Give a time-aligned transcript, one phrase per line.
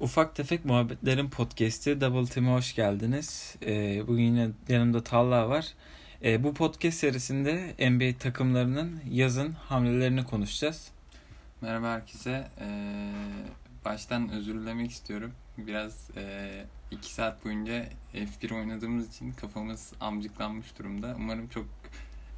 [0.00, 3.56] Ufak Tefek Muhabbetlerin podcast'i Double Team'e hoş geldiniz.
[3.66, 5.66] Ee, bugün yine yanımda Talha var.
[6.24, 10.88] Ee, bu podcast serisinde NBA takımlarının yazın hamlelerini konuşacağız.
[11.60, 12.48] Merhaba herkese.
[12.60, 13.10] Ee,
[13.84, 15.32] baştan özür dilemek istiyorum.
[15.58, 16.50] Biraz e,
[16.90, 21.14] iki saat boyunca F1 oynadığımız için kafamız amcıklanmış durumda.
[21.18, 21.66] Umarım çok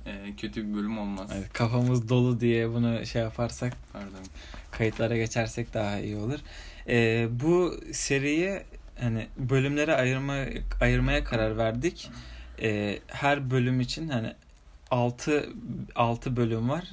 [0.07, 1.31] e, kötü bir bölüm olmaz.
[1.35, 4.25] Evet, kafamız dolu diye bunu şey yaparsak, Pardon.
[4.71, 6.39] kayıtlara geçersek daha iyi olur.
[6.89, 8.63] Ee, bu seriyi
[9.01, 10.37] hani bölümlere ayırma,
[10.81, 12.11] ayırmaya karar verdik.
[12.63, 14.35] Ee, her bölüm için hani
[14.91, 15.49] 6
[15.95, 16.85] 6 bölüm var.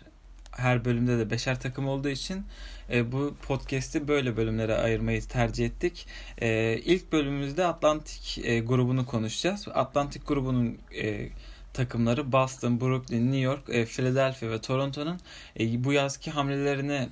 [0.52, 2.46] Her bölümde de beşer takım olduğu için
[2.90, 6.08] e, bu podcast'i böyle bölümlere ayırmayı tercih ettik.
[6.42, 9.68] E, ilk bölümümüzde Atlantik e, grubunu konuşacağız.
[9.74, 11.30] Atlantik grubunun e,
[11.74, 15.20] takımları Boston, Brooklyn, New York, e, Philadelphia ve Toronto'nun
[15.60, 17.10] e, bu yazki hamlelerini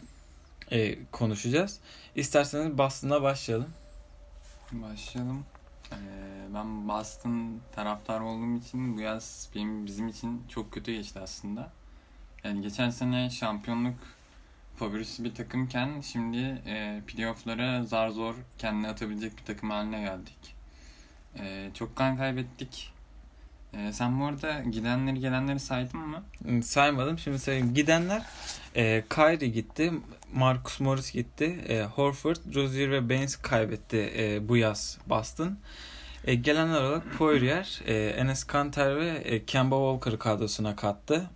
[0.71, 1.79] e, konuşacağız.
[2.15, 3.69] İsterseniz Boston'la başlayalım.
[4.71, 5.45] Başlayalım.
[5.91, 5.95] Ee,
[6.53, 11.71] ben Boston taraftarı olduğum için bu yaz benim bizim için çok kötü geçti aslında.
[12.43, 13.95] Yani geçen sene şampiyonluk
[14.75, 20.55] favorisi bir takımken şimdi e, playoff'lara zar zor kendini atabilecek bir takım haline geldik.
[21.39, 22.93] E, çok kan kaybettik.
[23.73, 26.23] E, sen bu arada gidenleri gelenleri saydın mı?
[26.43, 27.19] Hmm, Saymadım.
[27.19, 27.73] Şimdi sayayım.
[27.73, 28.21] Gidenler
[28.75, 29.91] e, Kyrie gitti.
[30.33, 31.59] Marcus Morris gitti.
[31.67, 35.57] E, Horford, Rozier ve Baines kaybetti e, bu yaz Boston.
[36.27, 41.29] E, gelenler olarak Poirier, e, Enes Kanter ve e, Kemba Walker'ı kadrosuna kattı.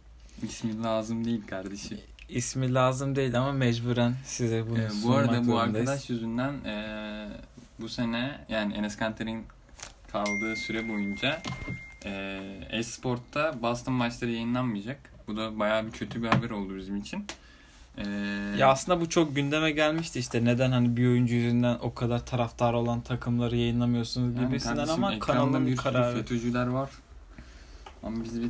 [0.44, 2.00] İsmi lazım değil kardeşim.
[2.30, 7.28] İsmi lazım değil ama mecburen size bunu Ee, bu arada bu arkadaş yüzünden e,
[7.80, 9.44] bu sene yani Enes Kanter'in
[10.12, 11.42] kaldığı süre boyunca
[12.06, 12.40] e,
[12.72, 15.00] Esport'ta Boston maçları yayınlanmayacak.
[15.28, 17.26] Bu da bayağı bir kötü bir haber oldu bizim için.
[17.98, 18.04] E,
[18.58, 22.74] Ya aslında bu çok gündeme gelmişti işte neden hani bir oyuncu yüzünden o kadar taraftar
[22.74, 26.16] olan takımları yayınlamıyorsunuz yani gibisinden kardeşim, ama kanalın bir kararı.
[26.18, 26.90] FETÖ'cüler var.
[28.04, 28.50] Ama biz bir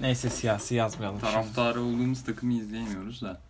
[0.00, 1.20] Neyse siyasi yazmayalım.
[1.20, 1.32] şimdi.
[1.32, 3.40] taraftarı olduğumuz takımı izleyemiyoruz da.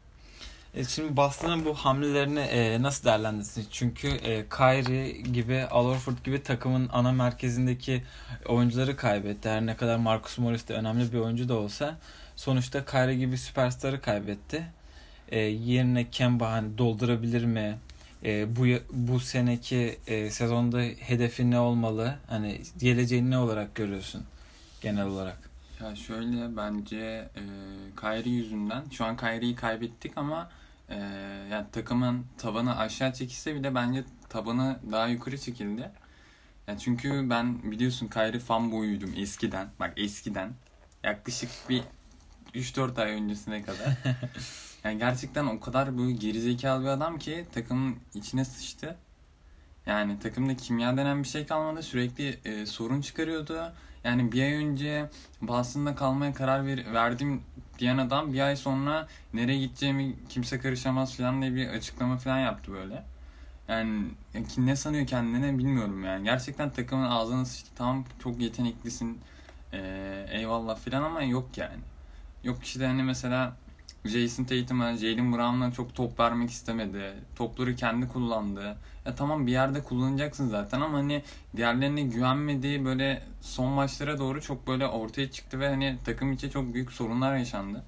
[0.76, 3.66] E, Şimdi Boston'ın bu hamlelerini e, nasıl değerlendirirsiniz?
[3.70, 5.94] Çünkü e, Kyrie gibi, Al
[6.24, 8.02] gibi takımın ana merkezindeki
[8.48, 9.48] oyuncuları kaybetti.
[9.48, 11.98] Her ne kadar Marcus Morris de önemli bir oyuncu da olsa
[12.36, 14.66] sonuçta Kyrie gibi süperstarı kaybetti.
[15.28, 17.78] E, yerine Kemba hani doldurabilir mi?
[18.24, 22.14] E, bu bu seneki e, sezonda hedefi ne olmalı?
[22.26, 24.22] Hani geleceğini ne olarak görüyorsun
[24.80, 25.50] genel olarak?
[25.82, 27.42] Ya şöyle bence e,
[28.00, 30.48] Kyrie yüzünden şu an Kyrie'yi kaybettik ama
[30.88, 30.96] e,
[31.50, 35.90] yani takımın tabanı aşağı çekilse bile bence tabanı daha yukarı çekildi.
[36.66, 39.68] Yani çünkü ben biliyorsun Kyrie fan boyuydum eskiden.
[39.80, 40.52] Bak eskiden.
[41.04, 41.82] Yaklaşık bir
[42.54, 43.88] 3-4 ay öncesine kadar.
[44.84, 48.96] Yani gerçekten o kadar böyle gerizekalı bir adam ki takımın içine sıçtı.
[49.86, 51.82] Yani takımda kimya denen bir şey kalmadı.
[51.82, 53.72] Sürekli e, sorun çıkarıyordu.
[54.04, 55.10] Yani bir ay önce
[55.42, 57.42] Boston'da kalmaya karar ver, verdim
[57.78, 62.72] diyen adam bir ay sonra nereye gideceğimi kimse karışamaz falan diye bir açıklama falan yaptı
[62.72, 63.04] böyle.
[63.68, 64.04] Yani
[64.58, 66.24] ne sanıyor kendine bilmiyorum yani.
[66.24, 67.70] Gerçekten takımın ağzına sıçtı.
[67.76, 69.20] Tamam çok yeteneklisin.
[69.72, 71.80] e, eyvallah falan ama yok yani.
[72.44, 73.56] Yok işte hani mesela
[74.08, 77.14] Jason Tatum'a, Jalen Brown'a çok top vermek istemedi.
[77.36, 78.76] Topları kendi kullandı.
[79.06, 81.22] Ya tamam bir yerde kullanacaksın zaten ama hani
[81.56, 86.74] diğerlerine güvenmediği böyle son maçlara doğru çok böyle ortaya çıktı ve hani takım içi çok
[86.74, 87.82] büyük sorunlar yaşandı.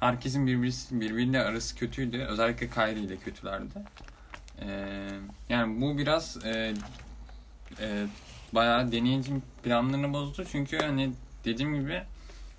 [0.00, 2.18] Herkesin birbirisi, birbiriyle arası kötüydü.
[2.18, 3.74] Özellikle Kyrie ile kötülerdi.
[4.60, 5.08] Ee,
[5.48, 6.74] yani bu biraz e,
[7.80, 8.06] e,
[8.52, 9.32] bayağı deneyici
[9.62, 10.44] planlarını bozdu.
[10.52, 11.12] Çünkü hani
[11.44, 12.02] dediğim gibi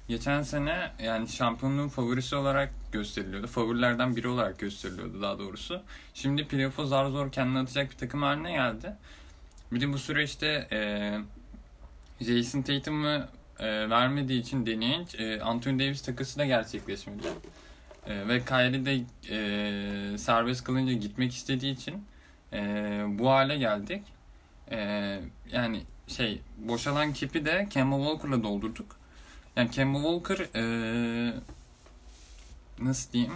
[0.08, 3.48] geçen sene yani şampiyonluğun favorisi olarak gösteriliyordu.
[3.48, 5.82] Favorilerden biri olarak gösteriliyordu daha doğrusu.
[6.14, 8.94] Şimdi playoff'a zar zor kendini atacak bir takım haline geldi.
[9.72, 10.80] Bir de bu süreçte e,
[12.22, 13.24] Jason Tatum'u
[13.60, 17.28] e, vermediği için deneyinç e, Anthony Davis takısı da gerçekleşmedi.
[18.08, 22.06] E, ve Kyrie de e, serbest kalınca gitmek istediği için
[22.54, 22.60] e,
[23.08, 24.04] bu hale geldik.
[24.72, 25.20] E,
[25.52, 29.05] yani şey boşalan kipi de Kemba Walker'la doldurduk.
[29.56, 31.34] Yani Kemba Walker e,
[32.80, 33.34] nasıl diyeyim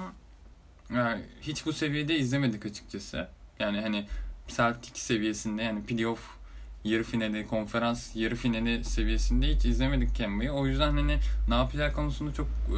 [0.95, 3.27] yani hiç bu seviyede izlemedik açıkçası.
[3.59, 4.07] Yani hani
[4.47, 6.39] Celtic seviyesinde yani playoff
[6.83, 10.51] yarı finali, konferans yarı finali seviyesinde hiç izlemedik Kemba'yı.
[10.51, 11.17] O yüzden hani
[11.47, 12.73] ne yapacağı konusunda çok e,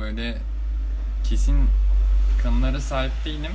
[0.00, 0.38] böyle
[1.24, 1.56] kesin
[2.42, 3.52] kanılara sahip değilim.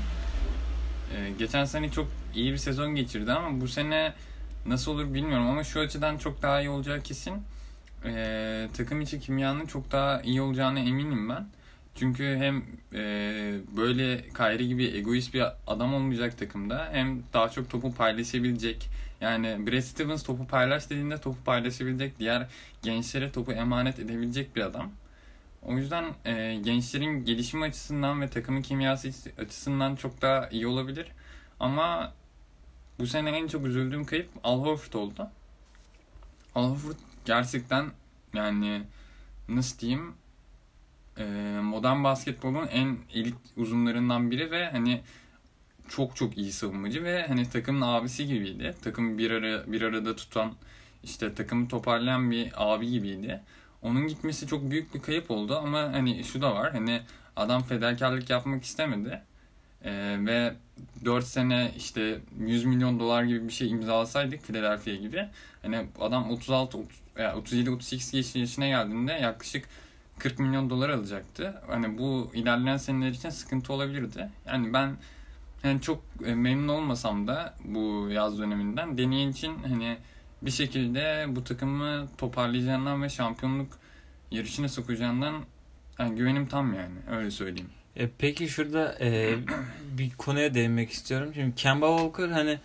[1.16, 4.14] E, geçen sene çok iyi bir sezon geçirdi ama bu sene
[4.66, 7.34] nasıl olur bilmiyorum ama şu açıdan çok daha iyi olacağı kesin.
[8.06, 11.48] E, takım içi kimyanın çok daha iyi olacağına eminim ben.
[11.96, 12.64] Çünkü hem
[12.94, 13.02] e,
[13.78, 18.90] böyle Kyrie gibi egoist bir adam olmayacak takımda hem daha çok topu paylaşabilecek.
[19.22, 22.48] Yani Brad Stevens topu paylaş dediğinde topu paylaşabilecek, diğer
[22.82, 24.92] gençlere topu emanet edebilecek bir adam.
[25.66, 31.08] O yüzden e, gençlerin gelişimi açısından ve takımın kimyası açısından çok daha iyi olabilir.
[31.60, 32.14] Ama
[33.00, 35.30] bu sene en çok üzüldüğüm kayıp Al Horford oldu.
[36.56, 36.96] Al Horford
[37.26, 37.86] gerçekten
[38.34, 38.84] yani
[39.50, 40.14] nasıl diyeyim
[41.18, 41.24] e,
[41.64, 45.02] modern basketbolun en elit uzunlarından biri ve hani
[45.90, 48.76] çok çok iyi savunmacı ve hani takımın abisi gibiydi.
[48.82, 50.54] Takım bir ara bir arada tutan
[51.04, 53.42] işte takımı toparlayan bir abi gibiydi.
[53.82, 57.02] Onun gitmesi çok büyük bir kayıp oldu ama hani şu da var hani
[57.36, 59.22] adam fedakarlık yapmak istemedi.
[59.86, 60.54] Ee, ve
[61.06, 65.28] 4 sene işte 100 milyon dolar gibi bir şey imzalasaydık Philadelphia gibi
[65.62, 66.78] hani adam 36
[67.36, 69.66] 37 38 yaşına geldiğinde yaklaşık
[70.20, 71.62] 40 milyon dolar alacaktı.
[71.68, 74.30] Hani bu ilerleyen seneler için sıkıntı olabilirdi.
[74.48, 74.98] Yani ben
[75.64, 79.98] yani çok e, memnun olmasam da bu yaz döneminden deneyin için hani
[80.42, 83.80] bir şekilde bu takımı toparlayacağından ve şampiyonluk
[84.32, 85.44] yarışına sokacağından
[86.00, 87.70] yani güvenim tam yani öyle söyleyeyim.
[87.96, 89.36] E, peki şurada e,
[89.98, 91.32] bir konuya değinmek istiyorum.
[91.34, 92.60] Şimdi Kemba Walker hani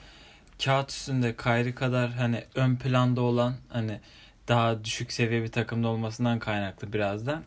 [0.65, 4.01] kağıt üstünde Kyrie kadar hani ön planda olan hani
[4.49, 7.43] daha düşük seviye bir takımda olmasından kaynaklı biraz da.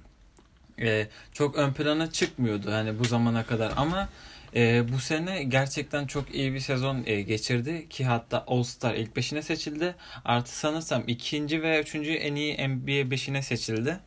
[0.81, 4.09] E, çok ön plana çıkmıyordu hani bu zamana kadar ama
[4.55, 9.15] e, bu sene gerçekten çok iyi bir sezon e, geçirdi ki hatta All Star ilk
[9.15, 9.95] beşine seçildi.
[10.25, 13.99] Artı sanırsam ikinci ve üçüncü en iyi NBA beşine seçildi.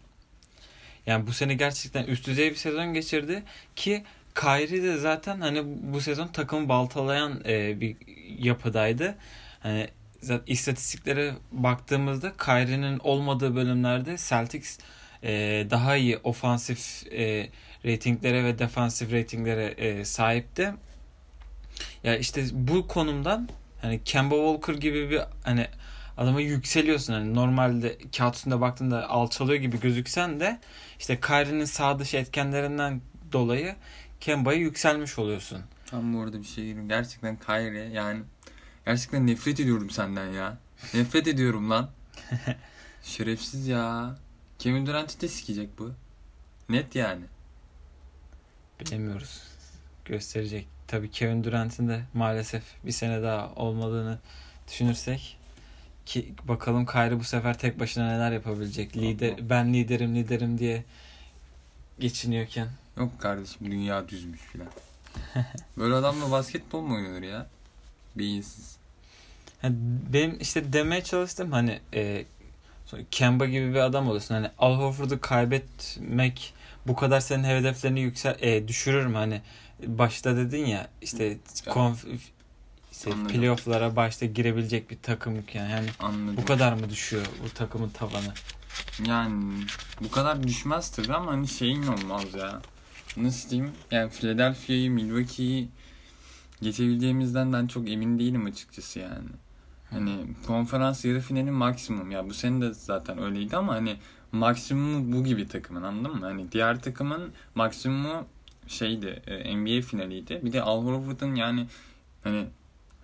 [1.06, 3.42] Yani bu sene gerçekten üst düzey bir sezon geçirdi
[3.76, 4.04] ki
[4.34, 7.96] Kyrie de zaten hani bu sezon takımı baltalayan e, bir
[8.38, 9.14] yapıdaydı.
[9.60, 9.88] Hani
[10.20, 14.78] zaten istatistiklere baktığımızda Kyrie'nin olmadığı bölümlerde Celtics
[15.22, 15.30] e,
[15.70, 17.50] daha iyi ofansif e,
[17.84, 20.74] ratinglere ve defansif ratinglere e, sahipti.
[22.04, 23.48] Ya işte bu konumdan
[23.82, 25.66] hani Kemba Walker gibi bir hani
[26.16, 27.12] adama yükseliyorsun.
[27.12, 30.58] Hani normalde kağıt üstünde baktığında alçalıyor gibi gözüksen de
[30.98, 33.00] işte Kyrie'nin sağ dışı etkenlerinden
[33.32, 33.74] dolayı
[34.20, 35.62] Kemba'ya yükselmiş oluyorsun.
[35.86, 36.74] Tam bu arada bir şey.
[36.74, 38.22] Gerçekten Kyrie yani
[38.86, 40.58] gerçekten nefret ediyorum senden ya.
[40.94, 41.90] Nefret ediyorum lan.
[43.02, 44.16] Şerefsiz ya.
[44.58, 45.92] Kevin Durant'i de sikecek bu.
[46.68, 47.24] Net yani.
[48.80, 49.42] Bilemiyoruz.
[50.04, 50.68] Gösterecek.
[50.88, 54.18] Tabii Kevin Durant'in de maalesef bir sene daha olmadığını
[54.68, 55.38] düşünürsek
[56.06, 58.96] ki bakalım Kyrie bu sefer tek başına neler yapabilecek.
[58.96, 60.84] Lider ben liderim liderim diye
[61.98, 62.68] geçiniyorken.
[62.96, 64.68] Yok kardeşim dünya düzmüş filan.
[65.78, 67.46] Böyle adamla basketbol mu oynanır ya?
[68.16, 68.76] Beyinsiz.
[69.62, 69.76] Yani
[70.12, 72.24] benim işte demeye çalıştım hani e,
[73.10, 74.34] Kemba gibi bir adam olursun.
[74.34, 76.54] Hani Al Horford'u kaybetmek
[76.86, 79.16] bu kadar senin hedeflerini yüksel e, düşürür mü?
[79.16, 79.40] Hani
[79.86, 82.04] başta dedin ya işte konf
[82.92, 85.70] işte playoff'lara başta girebilecek bir takım yani.
[85.70, 86.36] yani Anladım.
[86.36, 88.34] bu kadar mı düşüyor bu takımın tavanı?
[89.06, 89.64] Yani
[90.00, 92.60] bu kadar düşmez tabii ama hani şeyin olmaz ya.
[93.16, 93.72] Nasıl diyeyim?
[93.90, 95.68] Yani Philadelphia'yı, Milwaukee'yi
[96.62, 99.28] geçebileceğimizden ben çok emin değilim açıkçası yani.
[99.90, 103.96] Hani konferans yarı finali maksimum ya bu sene de zaten öyleydi ama hani
[104.32, 106.26] maksimumu bu gibi takımın anladın mı?
[106.26, 108.26] Hani diğer takımın maksimumu
[108.66, 110.40] şeydi e, NBA finaliydi.
[110.44, 111.66] Bir de Al Horford'un yani
[112.24, 112.46] hani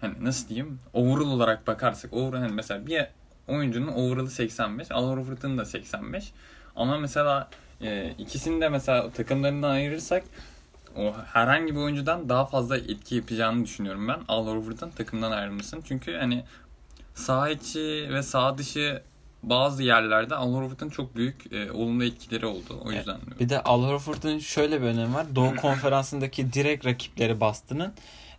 [0.00, 3.07] hani nasıl diyeyim overall olarak bakarsak overall hani mesela bir
[3.49, 6.33] oyuncunun overall'ı 85 Al Horford'un da 85
[6.76, 7.50] ama mesela
[7.81, 10.25] e, ikisini de mesela takımlarından ayırırsak
[10.97, 15.83] o herhangi bir oyuncudan daha fazla etki yapacağını düşünüyorum ben Al Horford'un takımdan ayrılmasın.
[15.88, 16.45] Çünkü hani
[17.15, 19.03] sağ içi ve sağ dışı
[19.43, 22.81] bazı yerlerde Al Horford'un çok büyük e, olumlu etkileri oldu.
[22.85, 23.19] O yüzden.
[23.29, 23.41] Evet.
[23.41, 25.26] Bir de Al Horford'un şöyle bir önemi var.
[25.35, 27.93] Doğu Konferansı'ndaki direkt rakipleri Boston'ın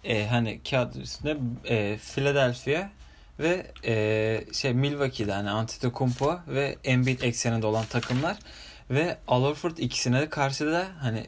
[0.03, 1.37] e, hani kağıt üstünde
[1.69, 2.89] e, Philadelphia
[3.39, 8.37] ve e, şey Milwaukee'de hani Antetokounmpo ve Embiid ekseninde olan takımlar
[8.89, 11.27] ve Al Horford ikisine de karşı da hani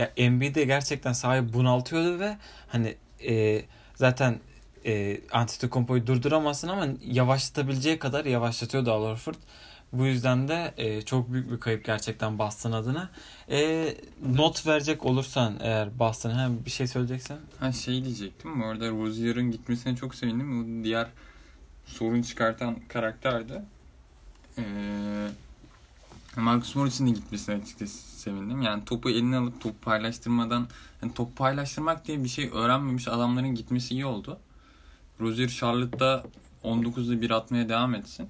[0.00, 2.36] ya Embiid'i gerçekten sahip bunaltıyordu ve
[2.68, 2.96] hani
[3.28, 3.64] e,
[3.94, 4.40] zaten
[4.86, 9.34] e, Antetokounmpo'yu durduramazsın ama yavaşlatabileceği kadar yavaşlatıyordu Al Horford.
[9.92, 13.10] Bu yüzden de e, çok büyük bir kayıp gerçekten Boston adına.
[13.50, 13.88] E,
[14.26, 17.38] not verecek olursan eğer Boston'a hem bir şey söyleyeceksen.
[17.60, 18.60] Ha şey diyecektim.
[18.60, 20.80] Bu arada Rozier'ın gitmesine çok sevindim.
[20.80, 21.06] O diğer
[21.86, 23.62] sorun çıkartan karakterdi.
[24.58, 24.62] Ee,
[26.36, 28.62] Marcus Morris'in de gitmesine açıkçası sevindim.
[28.62, 30.68] Yani topu eline alıp top paylaştırmadan
[31.02, 34.38] yani top paylaştırmak diye bir şey öğrenmemiş adamların gitmesi iyi oldu.
[35.20, 36.24] Rozier Charlotte'da
[36.64, 38.28] 19'da bir atmaya devam etsin.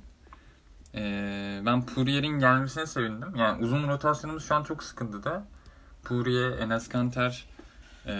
[0.95, 3.37] Ee, ben Poirier'in gelmesine sevindim.
[3.37, 5.45] Yani uzun rotasyonumuz şu an çok sıkıntıda.
[6.05, 7.47] Poirier, Enes Kanter,
[8.07, 8.13] e,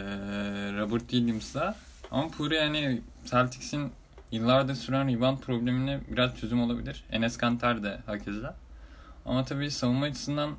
[0.79, 1.77] Robert Williams'la.
[2.11, 3.93] Ama Poirier hani Celtics'in
[4.33, 7.05] yıllardır süren rebound problemine biraz çözüm olabilir.
[7.11, 8.57] Enes Kanter de hakeza.
[9.27, 10.51] Ama tabii savunma açısından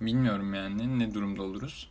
[0.00, 1.88] bilmiyorum yani ne durumda oluruz.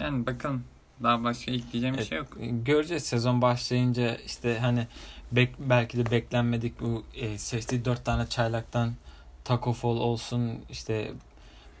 [0.00, 0.64] Yani bakalım
[1.02, 2.28] daha başka ekleyeceğim bir Evet, şey yok.
[2.40, 4.86] Göreceğiz sezon başlayınca işte hani
[5.32, 8.94] bek, belki de beklenmedik bu e, seçtiği dört tane çaylaktan
[9.44, 11.12] Taco Fall olsun işte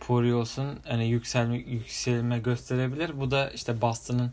[0.00, 3.20] Puri olsun hani yükselme, yükselme gösterebilir.
[3.20, 4.32] Bu da işte Boston'ın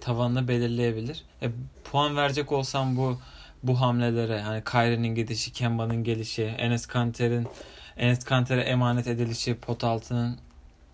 [0.00, 1.22] tavanını belirleyebilir.
[1.42, 1.50] E,
[1.84, 3.18] puan verecek olsam bu
[3.62, 7.46] bu hamlelere hani Kyrie'nin gidişi, Kemba'nın gelişi, Enes Kanter'in
[7.96, 10.38] Enes Kanter'e emanet edilişi, pot altının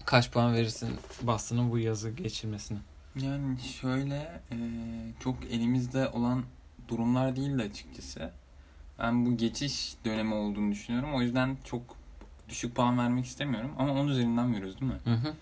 [0.05, 2.79] kaç puan verirsin Boston'ın bu yazı geçirmesine?
[3.17, 4.57] Yani şöyle e,
[5.21, 6.45] çok elimizde olan
[6.89, 8.31] durumlar değil de açıkçası.
[8.99, 11.15] Ben bu geçiş dönemi olduğunu düşünüyorum.
[11.15, 11.83] O yüzden çok
[12.49, 13.73] düşük puan vermek istemiyorum.
[13.79, 14.99] Ama 10 üzerinden veriyoruz değil mi?
[15.05, 15.35] Hı hı.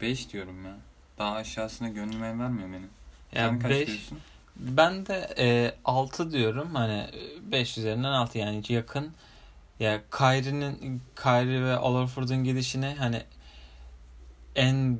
[0.00, 0.76] 5 diyorum ya.
[1.18, 2.90] Daha aşağısına gönlüm el vermiyor benim.
[3.34, 4.18] Sen Yani kaç 5 diyorsun?
[4.56, 6.74] Ben de e, 6 diyorum.
[6.74, 7.06] Hani
[7.42, 9.12] 5 üzerinden 6 yani yakın.
[9.82, 13.22] Ya Kyrie'nin Kyrie ve Olaford'un gidişini hani
[14.56, 14.98] en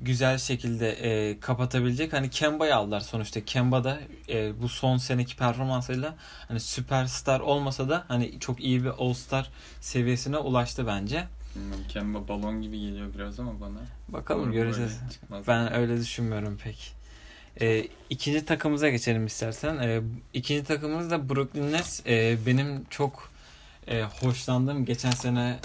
[0.00, 2.12] güzel şekilde e, kapatabilecek.
[2.12, 3.44] Hani Kemba'yı aldılar sonuçta.
[3.44, 6.14] Kemba da e, bu son seneki performansıyla
[6.48, 11.24] hani süperstar olmasa da hani çok iyi bir all-star seviyesine ulaştı bence.
[11.56, 13.78] Bilmiyorum, Kemba balon gibi geliyor biraz ama bana.
[14.08, 15.00] Bakalım Doğru, göreceğiz.
[15.48, 16.92] Ben öyle düşünmüyorum pek.
[17.60, 19.76] E, ikinci takımımıza geçelim istersen.
[19.78, 20.00] E,
[20.32, 22.06] ikinci takımımız da Brooklyn Nets.
[22.06, 23.35] E, benim çok
[23.88, 25.58] e, hoşlandığım geçen sene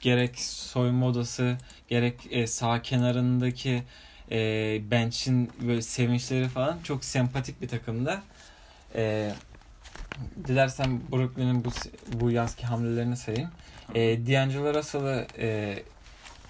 [0.00, 1.56] gerek soyunma odası
[1.88, 3.82] gerek e, sağ kenarındaki
[4.30, 4.38] e,
[4.90, 8.22] bench'in böyle sevinçleri falan çok sempatik bir takımda.
[8.94, 9.32] E,
[10.48, 11.70] dilersen Brooklyn'in bu
[12.12, 13.50] bu yazki hamlelerini sayayım.
[13.94, 15.78] E, D'Angelo Russell'ı e,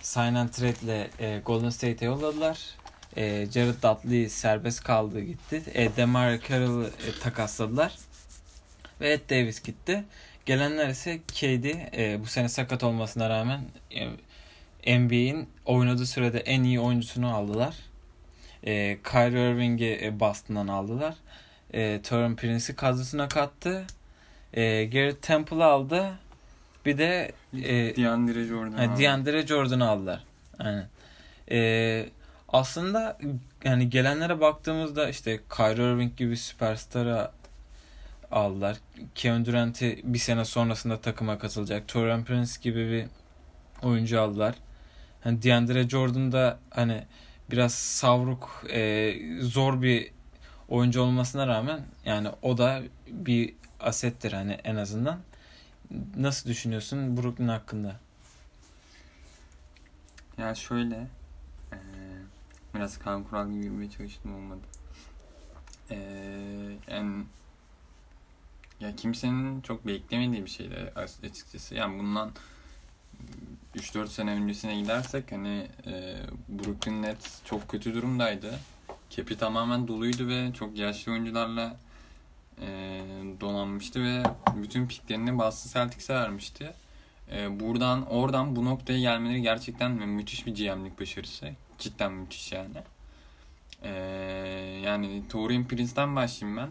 [0.03, 2.59] sign and trade'le e, Golden State'e yolladılar.
[3.17, 5.63] E, Jared Dudley serbest kaldı gitti.
[5.75, 7.99] E, DeMar Carroll'ı e, takasladılar.
[9.01, 10.05] Ve Ed Davis gitti.
[10.47, 11.65] Gelenler ise KD
[11.99, 13.61] e, bu sene sakat olmasına rağmen
[14.87, 17.77] e, NBA'in oynadığı sürede en iyi oyuncusunu aldılar.
[18.65, 21.15] E, Kyrie Irving'i e, Boston'dan aldılar.
[21.75, 23.85] E, Torin Prince'i kadrosuna kattı.
[24.55, 26.19] E, Garrett Temple'ı aldı.
[26.87, 28.73] Bir de e, DeAndre Jordan.
[28.73, 29.03] Ha, abi.
[29.03, 30.25] DeAndre Jordan'ı aldılar.
[30.59, 30.89] Aynen.
[31.51, 32.07] Ee,
[32.49, 33.19] aslında
[33.65, 37.33] yani gelenlere baktığımızda işte Kyrie Irving gibi süperstara
[38.33, 38.77] aldılar.
[39.15, 41.89] Kevin Durant'i bir sene sonrasında takıma katılacak.
[41.89, 43.07] Torian Prince gibi bir
[43.89, 44.55] oyuncu aldılar.
[45.25, 47.05] Hani DeAndre Jordan da hani
[47.51, 50.11] biraz savruk, e, zor bir
[50.69, 55.19] oyuncu olmasına rağmen yani o da bir asettir hani en azından.
[56.17, 57.97] Nasıl düşünüyorsun Brooklyn hakkında?
[60.39, 61.07] Ya şöyle
[61.73, 61.79] eee,
[62.75, 64.61] biraz kan kural gibi yürümeye çalıştım olmadı.
[65.91, 65.99] Eee
[66.91, 67.25] yani
[68.81, 71.75] ya kimsenin çok beklemediği bir şeydi as- açıkçası.
[71.75, 72.31] Yani bundan
[73.77, 76.17] 3-4 sene öncesine gidersek hani eee
[76.49, 78.59] Brooklyn Nets çok kötü durumdaydı.
[79.11, 81.77] Kepi tamamen doluydu ve çok yaşlı oyuncularla
[82.61, 82.67] eee,
[83.41, 84.23] donanmıştı ve
[84.57, 86.73] bütün piklerini Boston Celtics'e vermişti.
[87.33, 91.51] Ee, buradan oradan bu noktaya gelmeleri gerçekten müthiş bir GM'lik başarısı.
[91.79, 92.77] Cidden müthiş yani.
[93.83, 93.91] Ee,
[94.85, 96.69] yani Torian Prince'den başlayayım ben.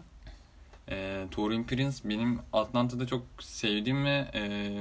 [0.90, 4.72] Ee, Torian Prince benim Atlanta'da çok sevdiğim ve e,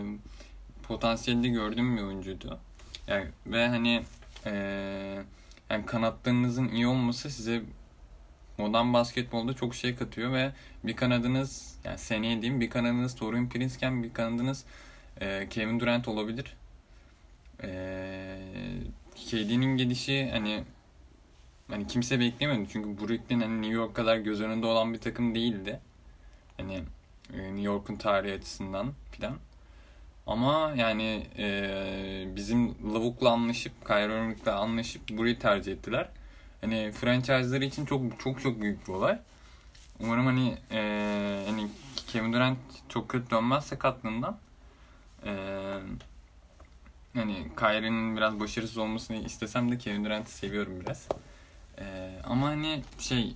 [0.83, 2.59] potansiyelde gördüğüm bir oyuncuydu.
[3.07, 4.03] Yani, ve hani
[4.45, 4.53] e,
[5.69, 7.61] yani kanatlarınızın iyi olması size
[8.57, 10.51] modern basketbolda çok şey katıyor ve
[10.83, 14.65] bir kanadınız yani seneye diyeyim bir kanadınız Torian Prince'ken bir kanadınız
[15.21, 16.57] ee, Kevin Durant olabilir.
[17.63, 18.37] Ee,
[19.15, 20.63] KD'nin gelişi hani
[21.69, 25.79] hani kimse beklemiyordu çünkü Brooklyn hani New York kadar göz önünde olan bir takım değildi.
[26.57, 26.83] Hani
[27.33, 29.35] e, New York'un tarihi açısından filan.
[30.27, 36.09] Ama yani e, bizim Lavuk'la anlaşıp, Kyrie anlaşıp burayı tercih ettiler.
[36.61, 39.19] Hani franchise'ları için çok çok çok büyük bir olay.
[39.99, 41.67] Umarım hani e, hani
[42.07, 42.57] Kevin Durant
[42.89, 44.37] çok kötü dönmez sakatlığından
[45.25, 45.79] ee,
[47.13, 51.07] hani Kyrie'nin biraz başarısız olmasını istesem de Kevin Durant'ı seviyorum biraz.
[51.79, 53.35] Ee, ama hani şey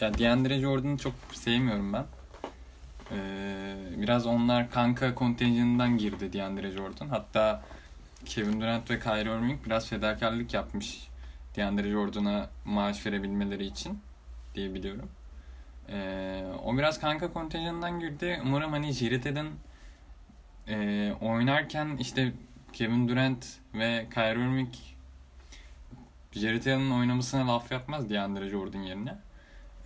[0.00, 2.04] ya DeAndre Jordan'ı çok sevmiyorum ben.
[3.12, 7.08] Ee, biraz onlar kanka kontenjanından girdi DeAndre Jordan.
[7.08, 7.62] Hatta
[8.24, 11.08] Kevin Durant ve Kyrie Irving biraz fedakarlık yapmış
[11.56, 13.98] DeAndre Jordan'a maaş verebilmeleri için
[14.54, 15.10] diye biliyorum.
[15.88, 18.40] Ee, o biraz kanka kontenjanından girdi.
[18.44, 19.36] Umarım hani Jared
[20.68, 22.32] e, oynarken işte
[22.72, 24.74] Kevin Durant ve Kyrie Irving
[26.32, 29.18] Jared Allen'ın oynamasına laf yapmaz DeAndre Jordan yerine.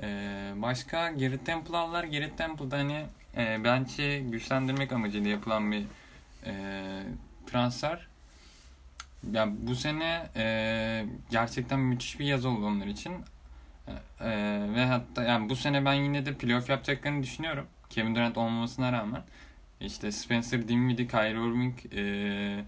[0.03, 2.05] Ee, başka Temple aldılar.
[2.05, 5.85] Garrett Temple'da hani e, bence güçlendirmek amacıyla yapılan bir
[6.47, 6.53] e,
[7.47, 8.07] transfer.
[9.33, 13.13] Yani bu sene e, gerçekten müthiş bir yaz oldu onlar için.
[14.21, 14.31] E,
[14.75, 17.67] ve hatta yani bu sene ben yine de playoff yapacaklarını düşünüyorum.
[17.91, 19.23] Kevin Durant olmamasına rağmen.
[19.81, 22.65] İşte Spencer Dinwiddie, Kyrie Irving, e,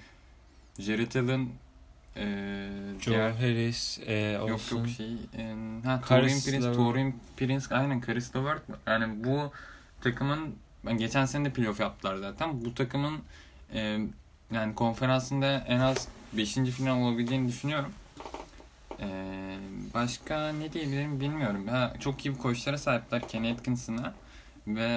[0.79, 1.49] Jared Allen,
[2.17, 2.69] e,
[3.01, 4.77] Joe diğer, Harris e, olsun.
[4.77, 5.13] Yok yok şey.
[5.39, 5.55] E,
[5.85, 8.63] ha, Torin Prince, Torin Prince aynen Karis Levert.
[8.87, 9.53] Yani bu
[10.01, 10.55] takımın
[10.97, 12.65] geçen sene de playoff yaptılar zaten.
[12.65, 13.19] Bu takımın
[13.75, 13.99] e,
[14.53, 16.55] yani konferansında en az 5.
[16.55, 17.93] final olabileceğini düşünüyorum.
[19.01, 19.59] Ee,
[19.95, 21.69] başka ne diyebilirim bilmiyorum.
[21.69, 24.15] Ha, çok iyi bir koçlara sahipler Kenny Atkinson'a.
[24.67, 24.89] Ve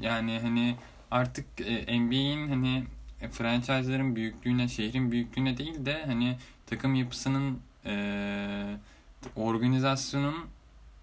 [0.00, 0.76] yani hani
[1.10, 2.84] artık e, NBA'in hani
[3.22, 6.36] e, franchise'ların büyüklüğüne, şehrin büyüklüğüne değil de hani
[6.66, 8.76] takım yapısının e,
[9.36, 10.36] organizasyonun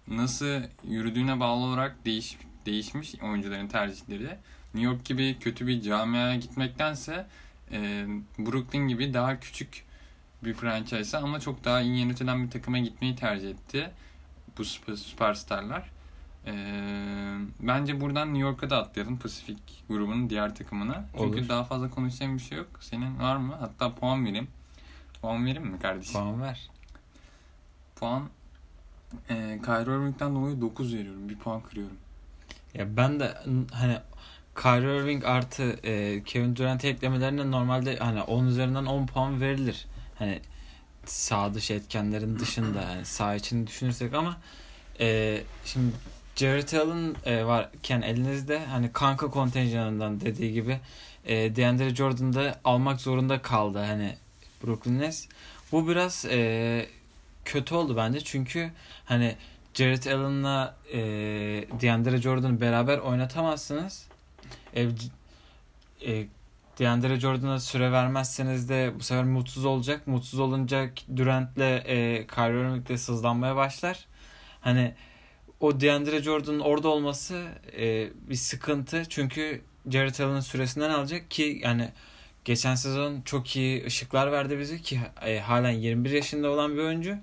[0.08, 4.36] nasıl yürüdüğüne bağlı olarak değiş, değişmiş oyuncuların tercihleri.
[4.74, 7.26] New York gibi kötü bir camiaya gitmektense
[7.72, 8.06] e,
[8.38, 9.84] Brooklyn gibi daha küçük
[10.44, 13.90] bir franchise ama çok daha iyi yönetilen bir takıma gitmeyi tercih etti
[14.58, 15.90] bu süperstarlar.
[16.48, 16.52] E,
[17.60, 21.04] bence buradan New York'a da atlayalım Pasifik grubunun diğer takımına.
[21.18, 21.48] Çünkü Olur.
[21.48, 22.68] daha fazla konuşacağım bir şey yok.
[22.80, 23.56] Senin var mı?
[23.60, 24.48] Hatta puan vereyim.
[25.22, 26.12] Puan vereyim mi kardeşim?
[26.12, 26.70] Puan ver.
[27.96, 28.28] Puan
[29.28, 31.28] e, Kyrie Irving'den dolayı 9 veriyorum.
[31.28, 31.96] Bir puan kırıyorum.
[32.74, 33.34] Ya ben de
[33.72, 33.98] hani
[34.62, 39.86] Kyrie Irving artı e, Kevin Durant eklemelerine normalde hani 10 üzerinden 10 puan verilir.
[40.18, 40.40] Hani
[41.04, 44.36] sağ dış etkenlerin dışında yani sağ için düşünürsek ama
[45.00, 45.92] e, şimdi
[46.38, 50.80] Jared Allen e, varken elinizde hani kanka kontenjanından dediği gibi
[51.24, 54.16] e, DeAndre Jordan'da almak zorunda kaldı hani
[54.64, 55.26] Brooklyn Nets.
[55.72, 56.86] Bu biraz e,
[57.44, 58.70] kötü oldu bence çünkü
[59.04, 59.36] hani
[59.74, 60.98] Jared Allen'la e,
[61.80, 64.06] DeAndre Jordan'ı beraber oynatamazsınız.
[64.74, 66.26] E, e,
[66.78, 70.06] DeAndre Jordan'a süre vermezseniz de bu sefer mutsuz olacak.
[70.06, 74.06] Mutsuz olunca Durant'le e, Kyrie Irving de sızlanmaya başlar.
[74.60, 74.94] Hani
[75.60, 77.44] o DeAndre Jordan'ın orada olması
[77.76, 79.02] e, bir sıkıntı.
[79.08, 81.90] Çünkü Jared Allen'ın süresinden alacak ki yani
[82.44, 87.16] geçen sezon çok iyi ışıklar verdi bize ki e, halen 21 yaşında olan bir oyuncu.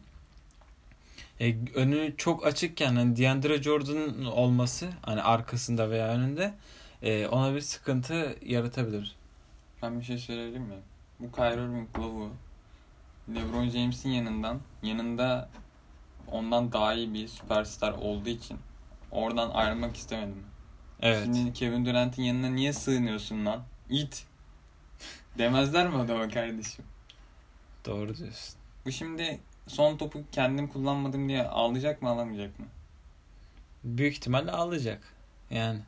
[1.39, 6.53] E, önü çok açıkken hani DeAndre Jordan'ın olması hani arkasında veya önünde
[7.01, 9.15] e, ona bir sıkıntı yaratabilir.
[9.81, 10.81] Ben bir şey söyleyebilir miyim?
[11.19, 12.29] Bu Kyrie Irving Love'u
[13.35, 15.49] LeBron James'in yanından yanında
[16.31, 18.57] ondan daha iyi bir süperstar olduğu için
[19.11, 20.43] oradan ayrılmak istemedim.
[21.01, 21.23] Evet.
[21.23, 23.63] Şimdi Kevin Durant'in yanına niye sığınıyorsun lan?
[23.89, 24.25] İt.
[25.37, 26.85] Demezler mi adama kardeşim?
[27.85, 28.55] Doğru diyorsun.
[28.85, 32.65] Bu şimdi son topu kendim kullanmadım diye ağlayacak mı alamayacak mı?
[33.83, 35.03] Büyük ihtimalle ağlayacak.
[35.49, 35.79] Yani.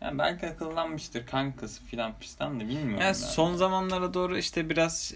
[0.00, 2.90] Yani belki akıllanmıştır kankası filan pistan da bilmiyorum.
[2.90, 3.12] Yani ben.
[3.12, 5.14] son zamanlara doğru işte biraz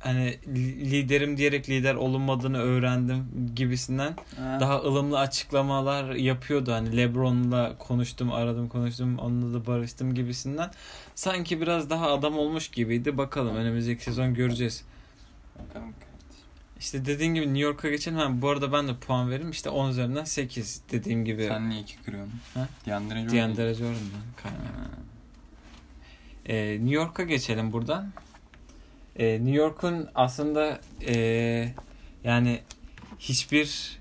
[0.00, 0.38] hani
[0.90, 4.60] liderim diyerek lider olunmadığını öğrendim gibisinden ha.
[4.60, 6.72] daha ılımlı açıklamalar yapıyordu.
[6.72, 10.70] Hani LeBron'la konuştum, aradım, konuştum, onunla da barıştım gibisinden.
[11.14, 13.18] Sanki biraz daha adam olmuş gibiydi.
[13.18, 14.84] Bakalım önümüzdeki sezon göreceğiz.
[15.68, 15.92] Bakalım.
[16.80, 18.18] İşte dediğin gibi New York'a geçelim.
[18.18, 19.50] Ha, bu arada ben de puan veririm.
[19.50, 21.46] İşte 10 üzerinden 8 dediğim gibi.
[21.48, 22.32] Sen niye 2 kırıyorsun?
[22.54, 22.68] Ha?
[22.86, 23.36] DeAndre Jordan.
[23.36, 24.60] DeAndre Jordan'dan kaynak.
[26.46, 28.12] Ee, New York'a geçelim buradan.
[29.18, 31.14] Ee, New York'un aslında e,
[32.24, 32.60] yani
[33.18, 33.98] hiçbir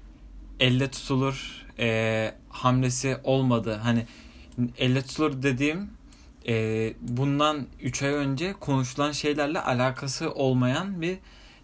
[0.60, 3.80] elle tutulur e, hamlesi olmadı.
[3.84, 4.06] Hani
[4.77, 5.89] elle tutulur dediğim
[6.47, 11.17] e, bundan 3 ay önce konuşulan şeylerle alakası olmayan bir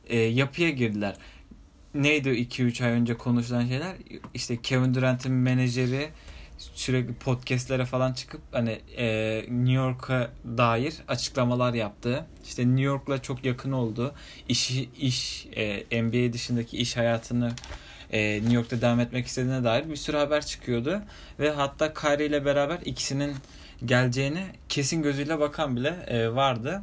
[0.08, 1.16] e, yapıya girdiler.
[1.94, 3.96] Neydi 2-3 ay önce konuşulan şeyler?
[4.34, 6.10] İşte Kevin Durant'in menajeri
[6.58, 12.26] sürekli podcastlere falan çıkıp hani e, New York'a dair açıklamalar yaptı.
[12.46, 14.14] İşte New York'la çok yakın oldu.
[14.50, 17.52] İş iş e, NBA dışındaki iş hayatını
[18.12, 21.02] e, New York'ta devam etmek istediğine dair bir sürü haber çıkıyordu
[21.40, 23.36] ve hatta Kyrie ile beraber ikisinin
[23.86, 26.82] geleceğini kesin gözüyle bakan bile e, vardı.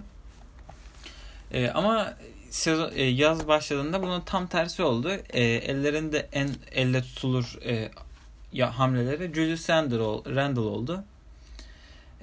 [1.52, 2.14] E, ama
[2.50, 5.10] sezon e, yaz başladığında bunun tam tersi oldu.
[5.30, 7.90] E, ellerinde en elle tutulur e,
[8.52, 11.04] ya hamleleri Julius Randle, oldu.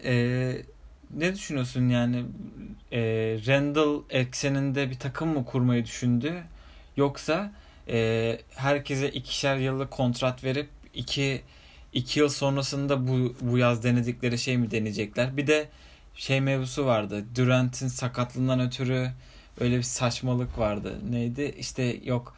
[0.03, 0.61] E,
[1.13, 2.25] ne düşünüyorsun yani
[2.91, 3.01] e,
[3.47, 6.43] Randle ekseninde bir takım mı kurmayı düşündü
[6.97, 7.51] yoksa
[7.89, 11.41] e, herkese ikişer yıllık kontrat verip iki
[11.93, 15.37] iki yıl sonrasında bu bu yaz denedikleri şey mi deneyecekler?
[15.37, 15.69] Bir de
[16.15, 17.25] şey mevzusu vardı.
[17.35, 19.11] Durant'in sakatlığından ötürü
[19.59, 20.99] öyle bir saçmalık vardı.
[21.09, 21.55] Neydi?
[21.59, 22.35] İşte yok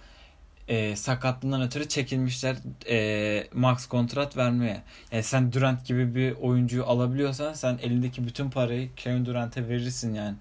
[0.69, 2.55] e, sakatlığından ötürü çekilmişler
[2.89, 4.81] e, max kontrat vermeye.
[5.11, 10.35] Yani sen Durant gibi bir oyuncuyu alabiliyorsan sen elindeki bütün parayı Kevin Durant'e verirsin yani.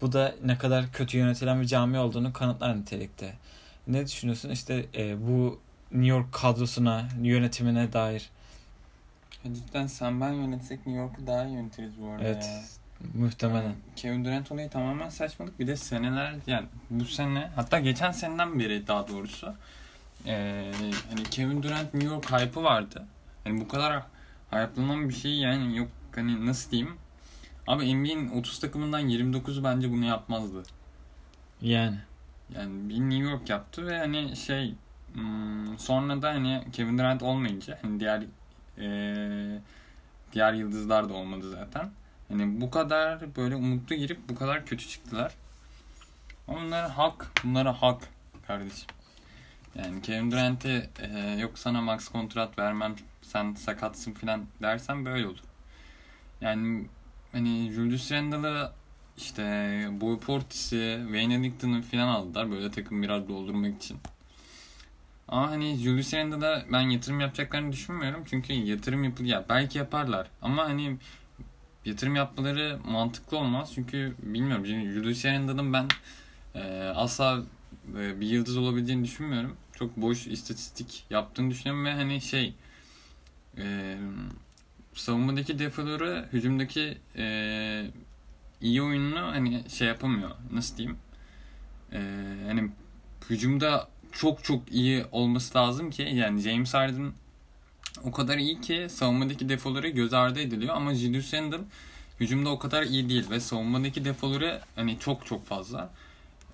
[0.00, 3.34] Bu da ne kadar kötü yönetilen bir cami olduğunu kanıtlar nitelikte.
[3.86, 5.60] Ne düşünüyorsun işte e, bu
[5.92, 8.30] New York kadrosuna, yönetimine dair?
[9.44, 12.44] Cidden sen ben yönetsek New York'u daha iyi yönetiriz bu arada Evet.
[12.44, 12.83] ya.
[13.14, 13.74] Muhtemelen.
[13.96, 15.60] Kevin Durant olayı tamamen saçmalık.
[15.60, 19.54] Bir de seneler yani bu sene hatta geçen seneden beri daha doğrusu
[20.26, 20.72] ee,
[21.10, 23.06] hani Kevin Durant New York hype'ı vardı.
[23.44, 24.02] Hani bu kadar
[24.50, 26.94] hype'lanan bir şey yani yok hani nasıl diyeyim.
[27.66, 30.62] Abi NBA'in 30 takımından 29'u bence bunu yapmazdı.
[31.62, 31.98] Yani.
[32.54, 34.74] Yani bir New York yaptı ve hani şey
[35.12, 38.22] hmm, sonra da hani Kevin Durant olmayınca hani diğer
[38.78, 39.58] ee,
[40.32, 41.90] diğer yıldızlar da olmadı zaten.
[42.28, 45.34] Hani bu kadar böyle umutlu girip bu kadar kötü çıktılar.
[46.48, 47.32] Ama bunlara hak.
[47.44, 48.08] Bunlara hak
[48.46, 48.86] kardeşim.
[49.74, 55.38] Yani Kevin Durant'e e, yok sana max kontrat vermem sen sakatsın filan dersen böyle olur.
[56.40, 56.86] Yani
[57.32, 58.72] hani Julius Randle'ı
[59.16, 59.42] işte
[60.00, 63.98] Boy Portis'i, Wayne Ellington'ı filan aldılar böyle takım biraz doldurmak için.
[65.28, 68.24] Ama hani Julius Randle'a ben yatırım yapacaklarını düşünmüyorum.
[68.26, 69.44] Çünkü yatırım yapılıyor.
[69.48, 70.26] Belki yaparlar.
[70.42, 70.96] Ama hani
[71.84, 73.70] yatırım yapmaları mantıklı olmaz.
[73.74, 74.66] Çünkü bilmiyorum.
[74.66, 75.88] Julius Randle'ın ben
[76.54, 76.62] e,
[76.94, 77.42] asla
[77.98, 79.56] e, bir yıldız olabileceğini düşünmüyorum.
[79.72, 82.54] Çok boş istatistik yaptığını düşünüyorum ve hani şey
[83.58, 83.96] e,
[84.94, 87.86] savunmadaki defoları hücumdaki e,
[88.60, 90.30] iyi oyununu hani şey yapamıyor.
[90.52, 90.98] Nasıl diyeyim?
[91.92, 92.00] E,
[92.46, 92.70] hani
[93.30, 97.12] hücumda çok çok iyi olması lazım ki yani James Harden
[98.02, 101.60] o kadar iyi ki savunmadaki defoları göz ardı ediliyor ama Julius Randle
[102.20, 105.90] hücumda o kadar iyi değil ve savunmadaki defoları hani çok çok fazla.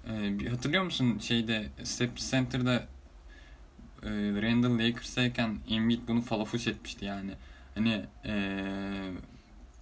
[0.07, 2.75] Ee, hatırlıyor musun şeyde Staples Center'da
[4.03, 4.09] e,
[4.43, 7.31] Randall Lakers'tayken Embiid bunu falafuş etmişti yani.
[7.75, 8.35] Hani e,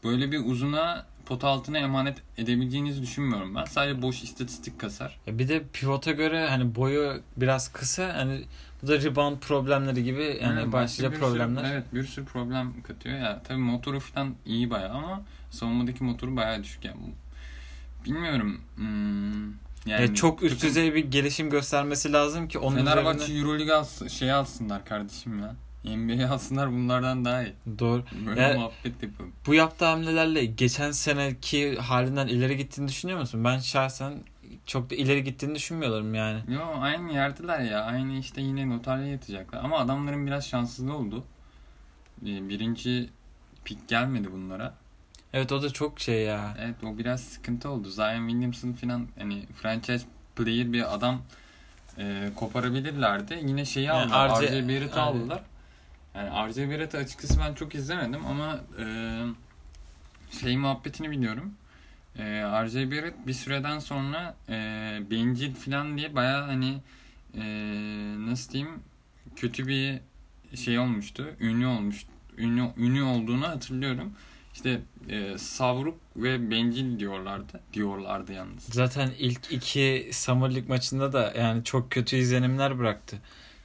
[0.05, 3.65] böyle bir uzuna pot altına emanet edebileceğinizi düşünmüyorum ben.
[3.65, 5.21] Sadece boş istatistik kasar.
[5.27, 8.45] Bir de pivota göre hani boyu biraz kısa hani
[8.83, 11.73] bu da rebound problemleri gibi yani Evet, başlıca bir sürü- problemler.
[11.73, 13.19] evet bir sürü problem katıyor.
[13.19, 16.97] Ya tabii motoru falan iyi bayağı ama savunmadaki motoru bayağı düşük yani.
[18.05, 18.61] Bilmiyorum.
[18.77, 19.43] Hmm,
[19.93, 23.75] yani Ya çok üst takım- düzey bir gelişim göstermesi lazım ki onun Fenerbahçe üzerine Euroleague
[23.75, 25.55] alsın, şey alsınlar kardeşim ya.
[25.85, 27.53] NBA alsınlar bunlardan daha iyi.
[27.79, 28.05] doğru.
[28.27, 29.33] Böyle Ya- muhabbet yapalım.
[29.47, 33.45] Bu yaptığı hamlelerle geçen seneki halinden ileri gittiğini düşünüyor musun?
[33.45, 34.13] Ben şahsen
[34.67, 36.41] çok da ileri gittiğini düşünmüyorum yani.
[36.49, 37.83] Yo aynı yerdeler ya.
[37.85, 39.65] Aynı işte yine notarya yatacaklar.
[39.65, 41.25] Ama adamların biraz şanssızlığı oldu.
[42.23, 43.09] Ee, Birinci
[43.65, 44.75] pik gelmedi bunlara.
[45.33, 46.57] Evet o da çok şey ya.
[46.61, 47.91] Evet o biraz sıkıntı oldu.
[47.91, 50.07] Zion Williamson falan hani franchise
[50.37, 51.23] player bir adam
[51.99, 53.41] e, koparabilirlerdi.
[53.47, 54.43] Yine şeyi Yani aldılar.
[54.43, 55.43] RJ RJ Barrett'ı aldılar.
[56.15, 58.85] Yani RJ Barrett'ı açıkçası ben çok izlemedim ama e,
[60.41, 61.55] şey muhabbetini biliyorum.
[62.19, 62.23] E,
[62.65, 64.55] RJ Barrett bir süreden sonra e,
[65.11, 66.79] bencil falan diye baya hani
[67.35, 67.45] e,
[68.19, 68.75] nasıl diyeyim
[69.37, 70.01] kötü bir
[70.57, 71.27] şey olmuştu.
[71.41, 72.05] Ünlü olmuş.
[72.39, 74.13] Ünlü, ünlü olduğunu hatırlıyorum.
[74.55, 77.61] İşte e, savruk ve bencil diyorlardı.
[77.73, 78.65] Diyorlardı yalnız.
[78.65, 83.17] Zaten ilk iki Summer League maçında da yani çok kötü izlenimler bıraktı.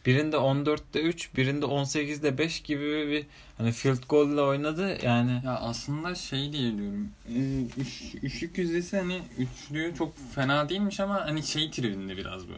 [0.06, 3.26] Birinde 14'te 3, birinde 18'de 5 gibi bir
[3.58, 4.98] hani field goal ile oynadı.
[5.06, 7.10] Yani Ya aslında şey diye diyorum.
[7.30, 12.54] E, üç, üçlük yüzdesi hani üçlüğü çok fena değilmiş ama hani şey tribinde biraz bu.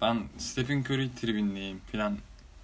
[0.00, 2.18] Ben Stephen Curry tribindeyim falan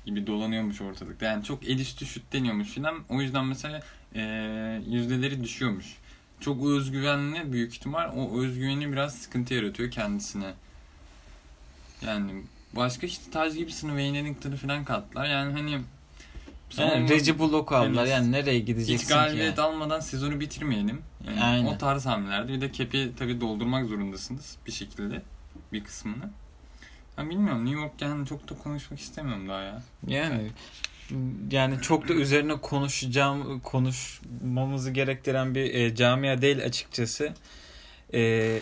[0.07, 1.27] gibi dolanıyormuş ortalıkta.
[1.27, 2.95] Yani çok el üstü şut deniyormuş falan.
[3.09, 3.83] O yüzden mesela
[4.15, 4.21] e,
[4.89, 5.87] yüzdeleri düşüyormuş.
[6.41, 10.55] Çok özgüvenli büyük ihtimal o özgüveni biraz sıkıntı yaratıyor kendisine.
[12.07, 12.33] Yani
[12.77, 15.27] başka işte tarz gibisini Wayne Ellington'ı falan kattılar.
[15.27, 15.81] Yani hani
[16.79, 18.07] yani Reggie Bullock aldılar.
[18.07, 19.69] Yani nereye hiç gideceksin ki galibiyet yani?
[19.69, 21.03] almadan sezonu bitirmeyelim.
[21.27, 21.67] Yani Aynen.
[21.67, 22.53] O tarz hamlelerdi.
[22.53, 25.23] Bir de kepi tabii doldurmak zorundasınız bir şekilde
[25.73, 26.31] bir kısmını.
[27.19, 29.83] Ben bilmiyorum New York yani çok da konuşmak istemiyorum daha ya.
[30.07, 30.51] Yani
[31.51, 37.35] yani çok da üzerine konuşacağım konuşmamızı gerektiren bir e, camia değil açıkçası.
[38.15, 38.59] E,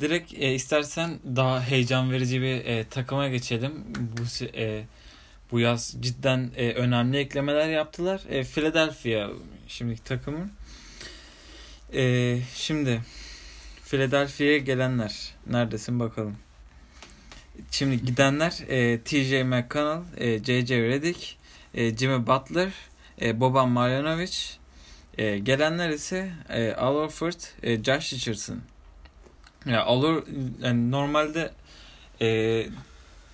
[0.00, 3.84] direkt e, istersen daha heyecan verici bir e, takıma geçelim.
[3.96, 4.84] Bu e,
[5.52, 8.20] bu yaz cidden e, önemli eklemeler yaptılar.
[8.28, 9.30] E, Philadelphia
[9.68, 10.52] şimdiki takımın.
[11.94, 13.00] E, şimdi
[13.84, 16.36] Philadelphia'ya gelenler neredesin bakalım.
[17.70, 21.36] Şimdi gidenler e, TJ McConnell, e, JJ Redick,
[21.74, 22.72] e, Jimmy Butler,
[23.20, 24.36] e, Boban Marjanovic.
[25.18, 28.60] E, gelenler ise e, Al Horford, e, Josh Richardson.
[29.66, 30.26] Ya olur
[30.62, 31.50] yani normalde
[32.20, 32.66] e,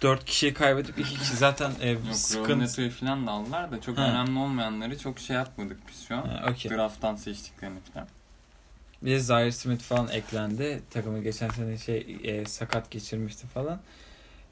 [0.03, 2.51] 4 kişiyi kaybedip 2 kişi zaten e, Yok sıkıntı.
[2.55, 4.03] Ronaldo'yu falan da aldılar da çok Ha.
[4.11, 6.23] önemli olmayanları çok şey yapmadık biz şu an.
[6.29, 6.71] Ha, okey.
[6.71, 8.09] Draft'tan seçtiklerini falan.
[9.03, 10.83] Bir de Zaire Smith falan eklendi.
[10.91, 13.81] Takımı geçen sene şey e, sakat geçirmişti falan.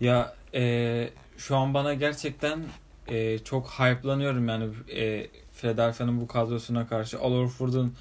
[0.00, 2.60] Ya e, şu an bana gerçekten
[3.08, 5.26] e, çok hype'lanıyorum yani e,
[5.60, 7.20] Philadelphia'nın bu kadrosuna karşı.
[7.20, 7.94] Al Horford'un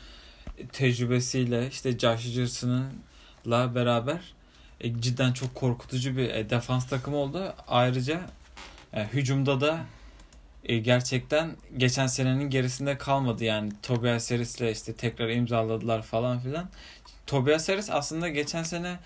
[0.73, 2.25] tecrübesiyle işte Josh
[3.45, 4.19] Richardson'la beraber
[4.81, 7.53] e, cidden çok korkutucu bir e, defans takımı oldu.
[7.67, 8.21] Ayrıca
[8.93, 9.79] e, hücumda da
[10.65, 16.69] e, gerçekten geçen senenin gerisinde kalmadı yani Tobias Harris'le işte tekrar imzaladılar falan filan.
[17.27, 18.99] Tobias Harris aslında geçen sene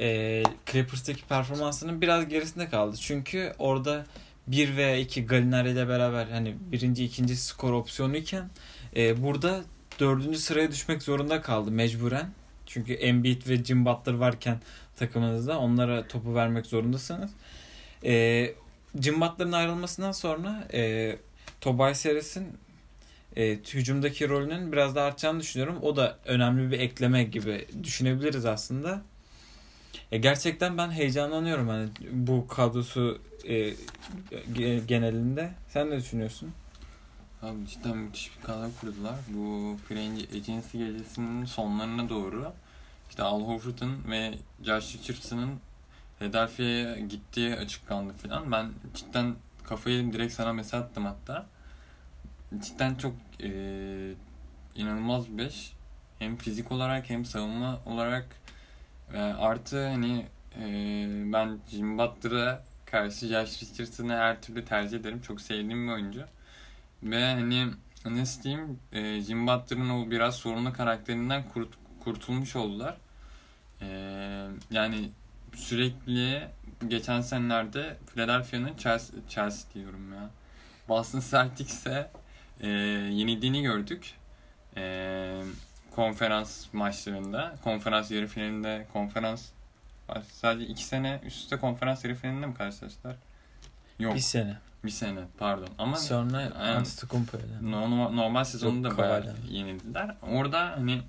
[0.00, 2.96] e, Clippers'taki performansının biraz gerisinde kaldı.
[2.96, 4.06] Çünkü orada
[4.46, 8.50] 1 veya 2 Gallinari ile beraber hani birinci ikinci skor opsiyonu iken
[8.96, 9.60] e, burada
[10.00, 12.30] dördüncü sıraya düşmek zorunda kaldı mecburen.
[12.68, 14.60] Çünkü Embiid ve Jim Butler varken
[14.96, 17.30] takımınızda onlara topu vermek zorundasınız.
[18.04, 18.54] E,
[19.00, 21.16] Jim Butler'ın ayrılmasından sonra e,
[21.60, 22.46] Tobias Harris'in
[23.36, 25.78] e, hücumdaki rolünün biraz daha artacağını düşünüyorum.
[25.82, 29.02] O da önemli bir ekleme gibi düşünebiliriz aslında.
[30.12, 33.74] E, gerçekten ben heyecanlanıyorum hani bu kadrosu e,
[34.54, 35.50] ge- genelinde.
[35.68, 36.52] Sen ne düşünüyorsun?
[37.42, 39.14] Abi cidden müthiş bir kadro kurdular.
[39.28, 42.52] Bu Free Agency gecesinin sonlarına doğru
[43.10, 45.60] işte Al Horford'un ve Josh Richardson'ın
[46.18, 48.52] Philadelphia'ya gittiği açıklandı falan.
[48.52, 51.46] Ben cidden kafayı direkt sana mesaj attım hatta.
[52.58, 53.50] Cidden çok e,
[54.74, 55.72] inanılmaz bir beş.
[56.18, 58.26] Hem fizik olarak hem savunma olarak
[59.12, 60.64] ve artı hani e,
[61.32, 65.20] ben Jim Butler'a karşı Josh Richardson'ı her türlü tercih ederim.
[65.20, 66.24] Çok sevdiğim bir oyuncu.
[67.02, 67.66] Ve hani
[68.04, 71.68] nasıl diyeyim e, Jim Butler'ın o biraz sorunlu karakterinden kurt,
[72.04, 72.96] kurtulmuş oldular.
[73.80, 73.88] E,
[74.70, 75.10] yani
[75.54, 76.48] sürekli
[76.88, 80.30] geçen senelerde Philadelphia'nın Chelsea, Chelsea diyorum ya.
[80.88, 82.10] Boston Celtics'e
[82.60, 84.14] e, yenildiğini gördük.
[84.76, 85.42] E,
[85.94, 87.54] konferans maçlarında.
[87.64, 89.48] Konferans yarı finalinde konferans
[90.32, 93.16] sadece iki sene üst üste konferans yarı finalinde mi karşılaştılar?
[93.98, 94.14] Yok.
[94.14, 94.58] Bir sene.
[94.84, 95.68] Bir sene pardon.
[95.78, 96.76] Ama Sonra Aynen.
[96.76, 97.60] Antetokounmpo'yla.
[97.62, 100.14] normal, normal sezonunda Yok, bayağı yenildiler.
[100.22, 101.00] Orada hani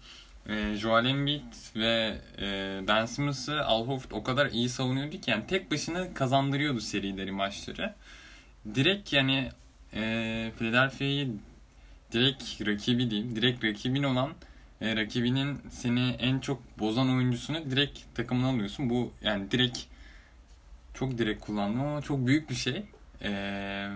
[0.50, 5.48] e, Joel Embiid ve e, Ben Simmons'ı Al Horford o kadar iyi savunuyordu ki yani
[5.48, 7.94] tek başına kazandırıyordu serileri maçları.
[8.76, 9.52] Direkt yani
[9.94, 11.32] e, Philadelphia'yı
[12.12, 14.32] direkt rakibi değil, direkt rakibin olan
[14.82, 18.90] e, rakibinin seni en çok bozan oyuncusunu direkt takımına alıyorsun.
[18.90, 19.80] Bu yani direkt
[20.94, 22.84] çok direkt kullandım ama çok büyük bir şey.
[23.22, 23.90] Eee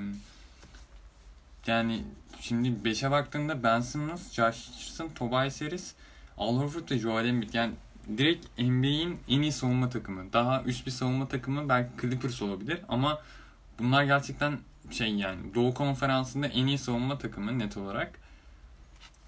[1.67, 2.03] yani
[2.41, 5.93] şimdi 5'e baktığında Ben Simmons, Josh Richardson, Tobias Harris,
[6.37, 7.53] Al Horford ve Joel Embiid.
[7.53, 7.73] Yani
[8.17, 10.33] direkt NBA'in en iyi savunma takımı.
[10.33, 13.21] Daha üst bir savunma takımı belki Clippers olabilir ama
[13.79, 14.59] bunlar gerçekten
[14.91, 18.19] şey yani Doğu Konferansı'nda en iyi savunma takımı net olarak.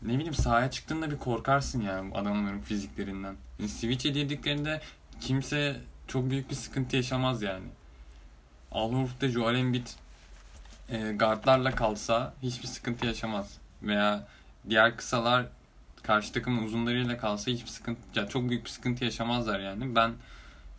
[0.02, 3.36] Ne bileyim sahaya çıktığında bir korkarsın yani bu adamların fiziklerinden.
[3.60, 4.82] Yani switch edildiklerinde
[5.22, 7.66] kimse çok büyük bir sıkıntı yaşamaz yani.
[8.76, 9.88] Al Horford ve Joel Embiid
[10.90, 13.58] e, guardlarla kalsa hiçbir sıkıntı yaşamaz.
[13.84, 14.28] Veya
[14.70, 15.46] diğer kısalar
[16.04, 19.96] karşı takımın uzunlarıyla kalsa hiçbir sıkıntı, ya çok büyük bir sıkıntı yaşamazlar yani.
[19.96, 20.12] Ben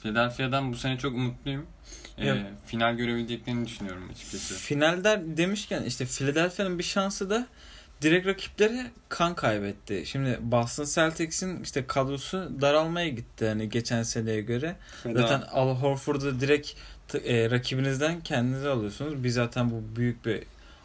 [0.02, 1.66] Philadelphia'dan bu sene çok umutluyum.
[2.18, 4.54] E, Ya- final görebileceklerini düşünüyorum açıkçası.
[4.54, 7.46] Finalde demişken işte Philadelphia'nın bir şansı da
[8.02, 10.02] direkt rakipleri kan kaybetti.
[10.06, 14.76] Şimdi Boston Celtics'in işte kadrosu daralmaya gitti hani geçen seneye göre.
[15.02, 16.72] Zaten Al Horford'u direkt
[17.14, 19.24] e, rakibinizden kendinize alıyorsunuz.
[19.24, 20.42] Bir zaten bu büyük bir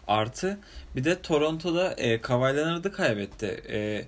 [0.08, 0.60] artı.
[0.96, 3.64] Bir de Toronto'da e, Kawhi Leonard'ı kaybetti.
[3.70, 4.06] E,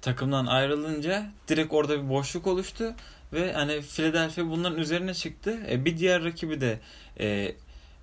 [0.00, 2.94] takımdan ayrılınca direkt orada bir boşluk oluştu
[3.32, 5.58] ve hani Philadelphia bunların üzerine çıktı.
[5.70, 6.78] E, bir diğer rakibi de
[7.20, 7.54] e,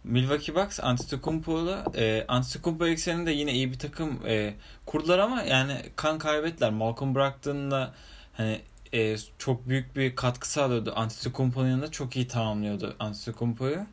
[0.04, 4.54] Milwaukee Bucks Antetokounmpo'la e, Antetokounmpo ekseninde yine iyi bir takım e,
[4.86, 6.72] kurdular ama yani kan kaybettiler.
[6.72, 7.94] Malcolm Brogdon'la
[8.34, 8.62] hani
[8.94, 10.94] e, çok büyük bir katkı sağlıyordu.
[10.96, 13.86] Antetokounmpo'nun yanında çok iyi tamamlıyordu Antetokounmpo'yu.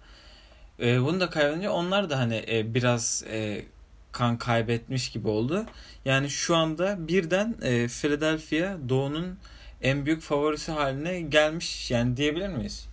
[0.81, 3.65] E, bunu da kaybedince onlar da hani e, biraz e,
[4.13, 5.67] kan kaybetmiş gibi oldu.
[6.05, 9.39] Yani şu anda birden e, Philadelphia Doğu'nun
[9.83, 12.89] en büyük favorisi haline gelmiş yani diyebilir miyiz?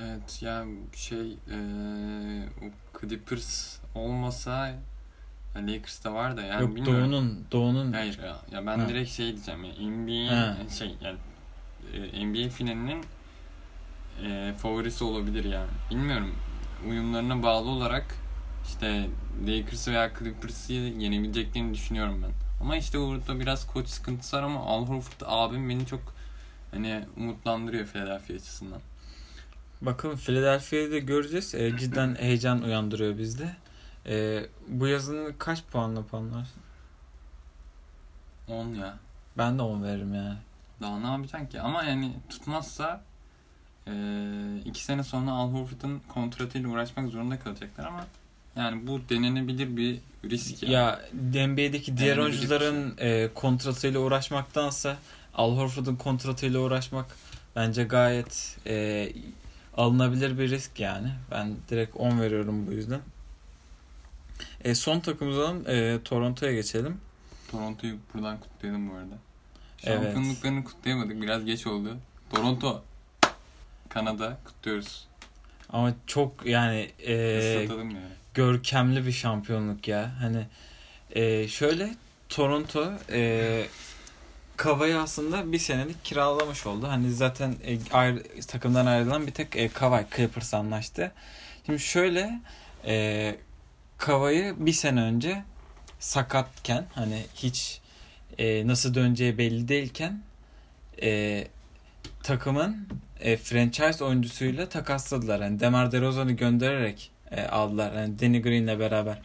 [0.00, 1.58] Evet ya şey e,
[2.62, 4.74] o Clippers olmasa
[5.56, 7.12] Lakers'ta var da yani Yok bilmiyorum.
[7.12, 8.88] Doğu'nun Doğu'nun Hayır ya, ya ben Ha.
[8.88, 11.18] direkt şey diyeceğim ya NBA'in şey yani
[12.14, 13.04] e, NBA finalinin
[14.24, 15.70] e, favorisi olabilir yani.
[15.90, 16.34] Bilmiyorum.
[16.88, 18.14] Uyumlarına bağlı olarak
[18.68, 19.08] işte
[19.46, 22.30] Lakers veya Clippers'ı yenebileceklerini düşünüyorum ben.
[22.60, 26.00] Ama işte orada biraz koç sıkıntısı var ama Al Horford abim beni çok
[26.70, 28.80] hani umutlandırıyor Philadelphia açısından.
[29.82, 31.54] Bakın Philadelphia'yı da göreceğiz.
[31.54, 33.56] E, cidden heyecan uyandırıyor bizde.
[34.06, 36.62] E, bu yazın kaç puanla puanlarsın?
[38.48, 38.98] 10 ya.
[39.38, 40.36] Ben de 10 veririm yani.
[40.80, 41.60] Daha ne yapacaksın ki?
[41.60, 43.02] Ama yani tutmazsa
[43.86, 43.92] e,
[44.64, 48.06] iki sene sonra Al Horford'un kontratıyla uğraşmak zorunda kalacaklar ama
[48.56, 50.70] yani bu denenebilir bir risk ya.
[50.70, 51.00] Ya
[51.46, 54.96] NBA'deki diğer oyuncuların e, kontratıyla uğraşmaktansa
[55.34, 57.06] Al Horford'un kontratıyla uğraşmak
[57.56, 59.08] bence gayet e,
[59.76, 61.08] alınabilir bir risk yani.
[61.30, 63.00] Ben direkt 10 veriyorum bu yüzden.
[64.64, 67.00] E, son takımımızdan e, Toronto'ya geçelim.
[67.50, 69.14] Toronto'yu buradan kutlayalım bu arada.
[69.84, 70.02] Evet.
[70.02, 71.22] Şampiyonluklarını kutlayamadık.
[71.22, 71.96] Biraz geç oldu.
[72.34, 72.82] Toronto,
[73.88, 75.06] Kanada kutluyoruz.
[75.70, 77.96] Ama çok yani e, yani.
[78.34, 80.12] görkemli bir şampiyonluk ya.
[80.20, 80.46] Hani
[81.10, 81.94] e, şöyle
[82.28, 83.64] Toronto e,
[84.56, 86.88] Kava'yı aslında bir senelik kiralamış oldu.
[86.88, 91.12] Hani zaten e, ayrı, takımdan ayrılan bir tek e, Kavay Clippers anlaştı.
[91.66, 92.40] Şimdi şöyle
[92.86, 93.36] e,
[93.98, 95.44] Kava'yı bir sene önce
[95.98, 97.80] sakatken hani hiç
[98.38, 100.22] e, nasıl döneceği belli değilken
[101.02, 101.44] e,
[102.22, 102.88] takımın
[103.20, 105.40] e, franchise oyuncusuyla takasladılar.
[105.40, 107.92] Yani Demar DeRozan'ı göndererek e, aldılar.
[107.92, 109.18] Yani Danny Green'le beraber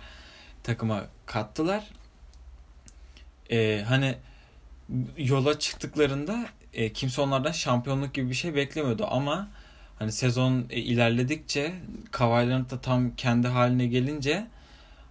[0.63, 1.83] takıma kattılar.
[3.51, 4.15] E, hani
[5.17, 9.49] yola çıktıklarında e, kimse onlardan şampiyonluk gibi bir şey beklemiyordu ama
[9.99, 11.73] hani sezon e, ilerledikçe
[12.21, 14.47] Leonard da tam kendi haline gelince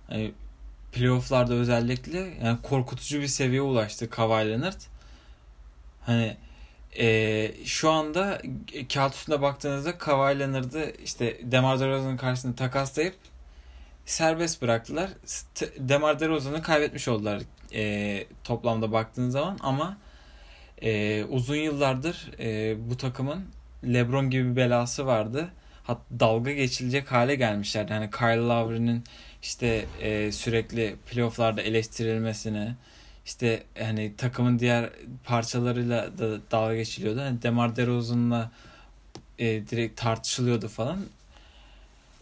[0.09, 0.33] hani
[0.93, 4.81] playofflarda özellikle yani korkutucu bir seviyeye ulaştı Kawhi Leonard.
[6.01, 6.37] Hani
[6.99, 8.43] e, şu anda
[8.95, 13.15] kağıt üstünde baktığınızda Kawhi Leonard'ı işte Demar DeRozan'ın karşısında takaslayıp
[14.07, 15.11] serbest bıraktılar.
[15.79, 17.43] Demar DeRozan'ı kaybetmiş oldular
[17.75, 19.99] e, toplamda baktığınız zaman ama
[20.83, 23.45] e, uzun yıllardır e, bu takımın
[23.85, 25.49] LeBron gibi bir belası vardı.
[25.85, 27.89] Hat dalga geçilecek hale gelmişler.
[27.89, 29.05] Yani Kyle Lowry'nin
[29.43, 32.75] işte e, sürekli playofflarda eleştirilmesini
[33.27, 34.91] işte hani takımın diğer
[35.25, 37.19] parçalarıyla da dalga geçiliyordu.
[37.19, 38.51] Yani Demar DeRozan'la
[39.39, 40.99] e, direkt tartışılıyordu falan.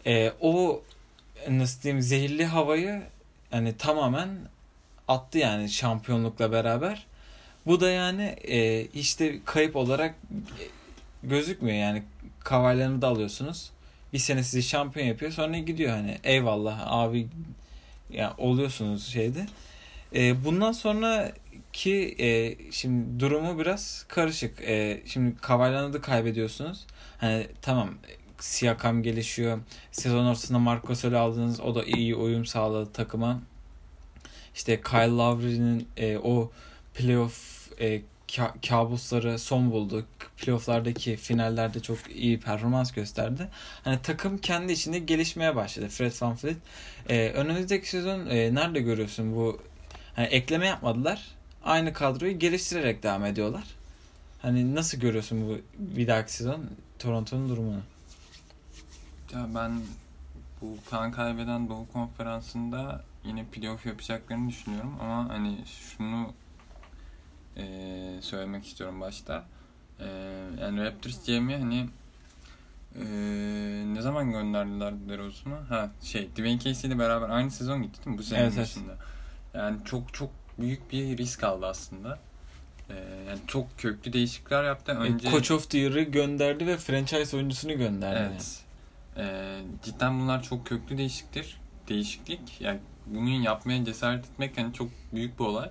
[0.05, 0.81] E, o
[1.49, 3.03] nasıl diyeyim zehirli havayı
[3.51, 4.29] hani tamamen
[5.07, 7.05] attı yani şampiyonlukla beraber.
[7.65, 10.15] Bu da yani e, işte kayıp olarak
[11.23, 12.03] gözükmüyor yani
[12.39, 13.71] Kavaylarını da alıyorsunuz.
[14.13, 17.27] Bir sene sizi şampiyon yapıyor sonra gidiyor hani eyvallah abi
[18.09, 19.45] ya oluyorsunuz şeyde.
[20.15, 21.31] E, bundan sonra
[21.73, 24.61] ki e, şimdi durumu biraz karışık.
[24.61, 26.85] E, şimdi Kavaylarını da kaybediyorsunuz.
[27.17, 27.89] Hani tamam
[28.39, 29.59] Siakam gelişiyor.
[29.91, 31.59] Sezon ortasında Marco Gasol aldınız.
[31.59, 33.41] O da iyi uyum sağladı takıma.
[34.55, 36.51] İşte Kyle Lowry'nin e, o
[36.93, 40.05] playoff e, ka- kabusları son buldu.
[40.37, 43.47] Playoff'lardaki finallerde çok iyi performans gösterdi.
[43.83, 45.87] Hani takım kendi içinde gelişmeye başladı.
[45.89, 46.57] Fred VanVleet.
[47.09, 49.61] E, önümüzdeki sezon e, nerede görüyorsun bu
[50.15, 51.27] hani ekleme yapmadılar.
[51.63, 53.63] Aynı kadroyu geliştirerek devam ediyorlar.
[54.41, 55.57] Hani nasıl görüyorsun bu
[55.95, 56.65] bir dahaki sezon
[56.99, 57.79] Toronto'nun durumunu?
[59.33, 59.81] Ya ben
[60.61, 66.33] bu kan kaybeden Doğu Konferansı'nda yine playoff yapacaklarını düşünüyorum ama hani şunu
[67.57, 67.63] e,
[68.21, 69.45] söylemek istiyorum başta.
[69.99, 70.05] E,
[70.61, 71.89] yani Raptors GM'i hani
[72.95, 73.05] e,
[73.93, 75.55] ne zaman gönderdiler DeRozan'ı?
[75.69, 78.17] Ha şey Dwayne Casey ile beraber aynı sezon gitti değil mi?
[78.17, 78.63] Bu sene Evet, evet.
[78.63, 78.95] başında.
[79.53, 82.19] Yani çok çok büyük bir risk aldı aslında.
[82.89, 82.93] E,
[83.27, 84.91] yani çok köklü değişiklikler yaptı.
[84.91, 85.27] Önce...
[85.27, 88.29] E, Coach of the Year'ı gönderdi ve franchise oyuncusunu gönderdi.
[88.31, 88.63] Evet.
[89.17, 91.61] Ee, cidden bunlar çok köklü değişiktir.
[91.89, 92.61] Değişiklik.
[92.61, 95.69] Yani bunu yapmaya cesaret etmek hani çok büyük bir olay.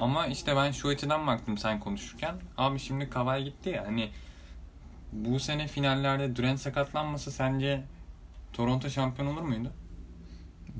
[0.00, 2.34] Ama işte ben şu açıdan baktım sen konuşurken.
[2.58, 4.10] Abi şimdi Kavay gitti ya hani
[5.12, 7.82] bu sene finallerde Durant sakatlanmasa sence
[8.52, 9.72] Toronto şampiyon olur muydu?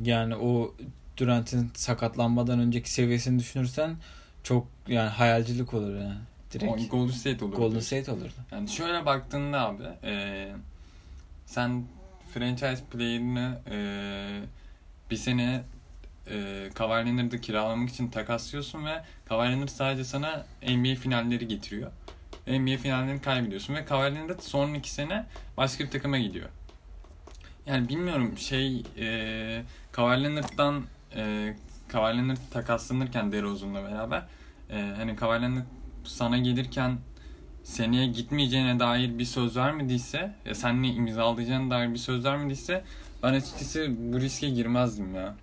[0.03, 0.75] Yani o
[1.17, 3.97] Durant'in sakatlanmadan önceki seviyesini düşünürsen
[4.43, 6.19] çok yani hayalcilik olur yani.
[6.53, 7.57] Direkt O Golden State olur.
[7.57, 8.33] Golden State olurdu.
[8.53, 10.53] Yani şöyle baktığında abi e,
[11.47, 11.85] sen
[12.35, 13.79] franchise player'ını e,
[15.11, 15.63] bir sene
[16.27, 21.91] e, Leonard'ı kiralamak için takaslıyorsun ve Leonard sadece sana NBA finalleri getiriyor.
[22.47, 26.49] NBA finallerini kaybediyorsun ve Leonard son iki sene başka bir takıma gidiyor.
[27.67, 29.63] Yani bilmiyorum şey e,
[29.99, 30.85] Leonard'dan
[31.17, 31.55] e,
[31.95, 34.23] Leonard takaslanırken DeRozan'la beraber
[34.71, 35.65] e, hani Leonard
[36.05, 36.99] sana gelirken
[37.65, 42.85] seneye gitmeyeceğine dair bir söz vermediyse ya seninle imzalayacağına dair bir söz vermediyse
[43.23, 45.35] ben açıkçası bu riske girmezdim ya.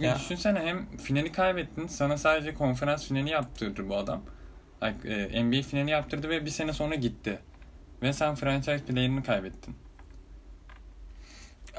[0.00, 0.18] Çünkü Ya.
[0.18, 4.22] düşünsene hem finali kaybettin sana sadece konferans finali yaptırır bu adam.
[4.82, 7.38] e, NBA finali yaptırdı ve bir sene sonra gitti.
[8.02, 9.74] Ve sen franchise player'ını kaybettin.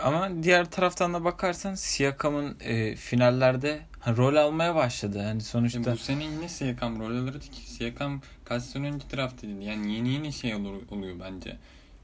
[0.03, 5.21] Ama diğer taraftan da bakarsan Siakam'ın e, finallerde ha, rol almaya başladı.
[5.25, 9.43] Hani sonuçta İşte bu sene yine Siakam rol alırdı ki Siakam kaç sene önce draft
[9.43, 9.65] edildi.
[9.65, 11.57] Yani yeni yeni şey olur, oluyor bence.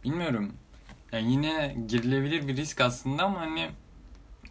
[0.04, 0.54] Bilmiyorum.
[1.12, 3.70] Yani yine girilebilir bir risk aslında ama hani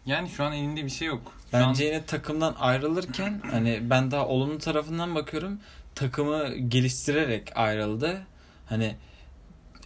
[0.07, 1.33] yani şu an elinde bir şey yok.
[1.45, 5.59] Şu bence an, yine takımdan ayrılırken hani ben daha olumlu tarafından bakıyorum.
[5.95, 8.21] Takımı geliştirerek ayrıldı.
[8.65, 8.95] Hani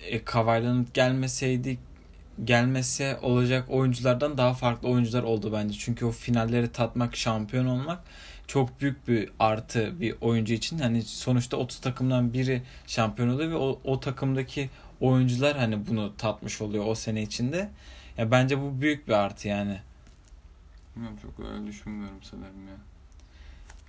[0.07, 1.77] e, Leonard gelmeseydi
[2.43, 5.79] gelmese olacak oyunculardan daha farklı oyuncular oldu bence.
[5.79, 7.99] Çünkü o finalleri tatmak, şampiyon olmak
[8.47, 10.79] çok büyük bir artı bir oyuncu için.
[10.79, 14.69] Hani sonuçta 30 takımdan biri şampiyon oluyor ve o, o takımdaki
[15.01, 17.69] oyuncular hani bunu tatmış oluyor o sene içinde.
[18.17, 19.79] Ya bence bu büyük bir artı yani.
[20.95, 22.73] Bilmiyorum çok öyle düşünmüyorum sanırım ya.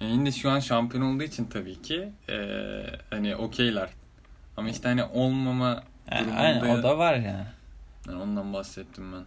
[0.00, 3.88] Yani yine şu an şampiyon olduğu için tabii ki eee, hani okeyler.
[4.56, 7.46] Ama işte hani olmama Durumunda- aynen o da var yani.
[8.08, 9.24] Yani ondan bahsettim ben.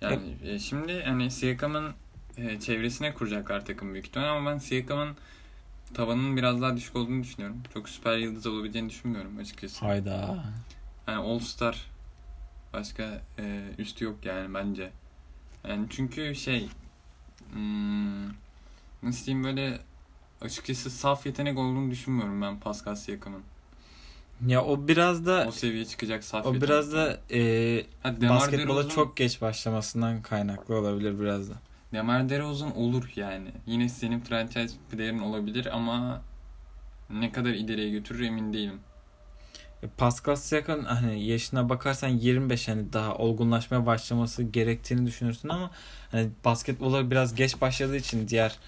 [0.00, 1.92] Yani e, şimdi hani Siakam'ın
[2.36, 5.16] e, çevresine kuracaklar takım büyük ihtimal ama ben Siakam'ın
[5.94, 7.62] tavanının biraz daha düşük olduğunu düşünüyorum.
[7.74, 9.84] Çok süper yıldız olabileceğini düşünmüyorum açıkçası.
[9.86, 10.44] Hayda.
[11.08, 11.86] Yani All Star
[12.72, 14.90] başka e, üstü yok yani bence.
[15.68, 16.68] Yani çünkü şey
[17.52, 18.26] hmm,
[19.02, 19.78] nasıl diyeyim böyle
[20.40, 23.42] açıkçası saf yetenek olduğunu düşünmüyorum ben Pascal Siakam'ın.
[24.46, 26.62] Ya o biraz da O seviyeye çıkacak saf o yetenek.
[26.68, 31.54] biraz da e, Ha, basketbola DeRozan- çok geç başlamasından kaynaklı olabilir biraz da.
[31.92, 33.48] Demar DeRozan olur yani.
[33.66, 36.22] Yine senin franchise player'in olabilir ama
[37.10, 38.80] ne kadar ileriye götürür emin değilim.
[39.96, 45.70] Pascal Siakam hani yaşına bakarsan 25 hani daha olgunlaşmaya başlaması gerektiğini düşünürsün ama
[46.10, 48.58] hani basketbola biraz geç başladığı için diğer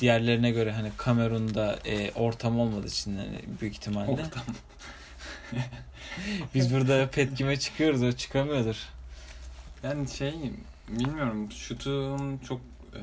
[0.00, 4.10] diğerlerine göre hani Kamerun'da e, ortam olmadığı için hani büyük ihtimalle.
[4.10, 4.42] Ortam.
[6.54, 8.76] Biz burada Petkim'e çıkıyoruz o çıkamıyordur.
[9.82, 10.34] Yani şey
[10.88, 12.60] bilmiyorum şutun çok
[12.94, 13.02] e,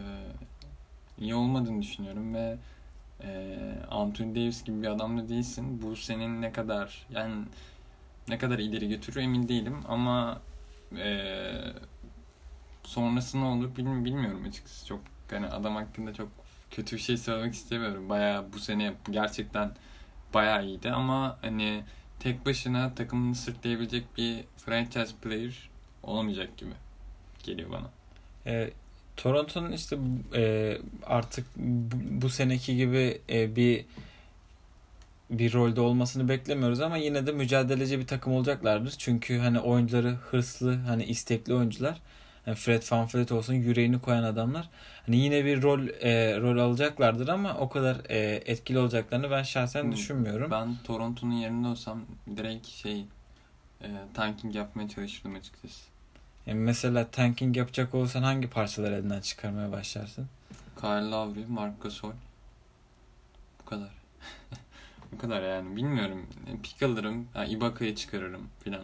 [1.19, 2.57] iyi olmadığını düşünüyorum ve
[3.23, 3.57] e,
[3.91, 5.81] Anthony Davis gibi bir adam da değilsin.
[5.81, 7.45] Bu senin ne kadar yani
[8.27, 10.41] ne kadar ileri götürür emin değilim ama
[10.97, 11.51] e,
[12.83, 14.87] sonrası ne olur bilmi- bilmiyorum açıkçası.
[14.87, 14.99] Çok
[15.31, 16.29] yani adam hakkında çok
[16.71, 18.09] kötü bir şey söylemek istemiyorum.
[18.09, 19.71] Bayağı bu sene gerçekten
[20.33, 21.83] bayağı iyiydi ama hani
[22.19, 25.69] tek başına takımını sırtlayabilecek bir franchise player
[26.03, 26.73] olamayacak gibi
[27.43, 27.89] geliyor bana.
[28.45, 28.71] E,
[29.17, 29.97] Toronto'nun işte
[30.35, 33.85] e, artık bu, bu seneki gibi e, bir
[35.29, 38.91] bir rolde olmasını beklemiyoruz ama yine de mücadeleci bir takım olacaklardır.
[38.97, 42.01] Çünkü hani oyuncuları hırslı, hani istekli oyuncular.
[42.45, 44.69] Hani Fred VanVleet olsun yüreğini koyan adamlar.
[45.05, 49.83] Hani yine bir rol e, rol alacaklardır ama o kadar e, etkili olacaklarını ben şahsen
[49.83, 50.51] Hmm, düşünmüyorum.
[50.51, 52.05] Ben Toronto'nun yerinde olsam
[52.37, 53.05] direkt şey
[53.81, 55.96] e, tanking yapmaya çalışırdım açıkçası.
[56.47, 60.27] Yani mesela tanking yapacak olsan hangi parçaları elinden çıkarmaya başlarsın?
[60.79, 62.11] Kyle Lowry, Marc Gasol.
[63.61, 63.91] Bu kadar.
[65.11, 65.75] Bu kadar yani.
[65.75, 66.25] Bilmiyorum.
[66.63, 67.27] Pik alırım.
[67.35, 68.83] Ya Ibaka'yı çıkarırım filan.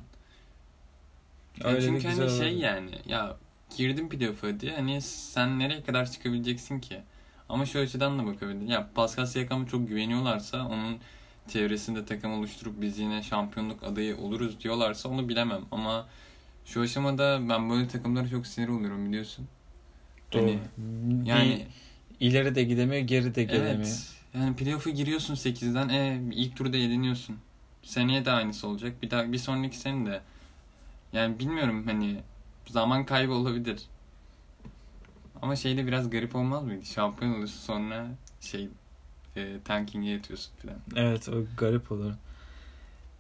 [1.64, 3.38] Öyle çünkü hani şey yani ya
[3.78, 7.01] girdim playoff'a hadi hani sen nereye kadar çıkabileceksin ki?
[7.49, 8.68] Ama şu açıdan da bakabilirsin.
[8.68, 10.97] Ya Pascal Siakam'a çok güveniyorlarsa onun
[11.47, 15.61] çevresinde takım oluşturup biz yine şampiyonluk adayı oluruz diyorlarsa onu bilemem.
[15.72, 16.07] Ama
[16.66, 19.47] şu aşamada ben böyle takımlara çok sinir oluyorum biliyorsun.
[20.34, 20.41] Doğru.
[20.41, 21.68] Hani Bir yani
[22.20, 23.76] ileri de gidemiyor, geri de gelemiyor.
[23.76, 24.09] Evet.
[24.34, 25.89] Yani playoff'a giriyorsun 8'den.
[25.89, 27.38] E, ilk turda eleniyorsun.
[27.84, 29.01] Seneye de aynısı olacak.
[29.01, 30.22] Bir daha bir sonraki sene de.
[31.14, 32.20] Yani bilmiyorum hani
[32.68, 33.82] zaman kaybı olabilir.
[35.41, 36.86] Ama şey de biraz garip olmaz mıydı?
[36.86, 38.07] Şampiyon oluyorsun sonra
[38.41, 38.70] şey
[39.36, 40.78] e, tanking'e yatıyorsun falan.
[40.95, 42.14] Evet o garip olur.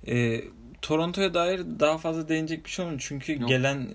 [0.07, 0.43] Ee,
[0.83, 3.05] Toronto'ya dair daha fazla değinecek bir şey olmuyor.
[3.07, 3.49] Çünkü Yok.
[3.49, 3.89] gelen Yani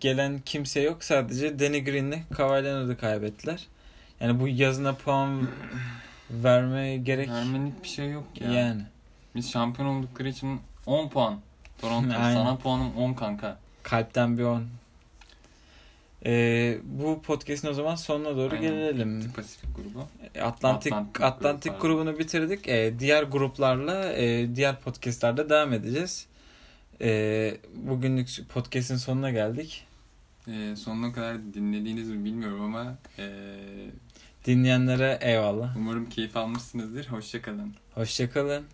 [0.00, 1.04] gelen kimse yok.
[1.04, 3.66] Sadece Danny Green'le Kawhi Leonard'ı kaybettiler.
[4.20, 5.48] Yani bu yazına puan
[6.30, 8.52] vermeye gerek vermenlik bir şey yok ya.
[8.52, 8.82] yani.
[9.34, 11.40] Biz şampiyon oldukları için 10 puan.
[11.80, 12.34] Toronto Aynen.
[12.34, 13.58] sana puanım 10 kanka.
[13.82, 14.64] Kalpten bir on.
[16.26, 18.62] Ee, bu podcast'in o zaman sonuna doğru Aynen.
[18.62, 19.32] gelelim.
[19.36, 20.06] Pasifik grubu.
[20.42, 22.68] Atlantik Atlantik Atlantik, grubu, grubunu bitirdik.
[22.68, 26.26] Ee, diğer gruplarla e, diğer podcast'larda devam edeceğiz.
[27.00, 29.84] Ee, bugünlük podcast'in sonuna geldik.
[30.48, 33.26] E, sonuna kadar dinlediğiniz mi bilmiyorum ama e,
[34.46, 35.76] Dinleyenlere eyvallah.
[35.76, 37.08] Umarım keyif almışsınızdır.
[37.08, 37.74] Hoşçakalın.
[37.94, 38.64] Hoşçakalın.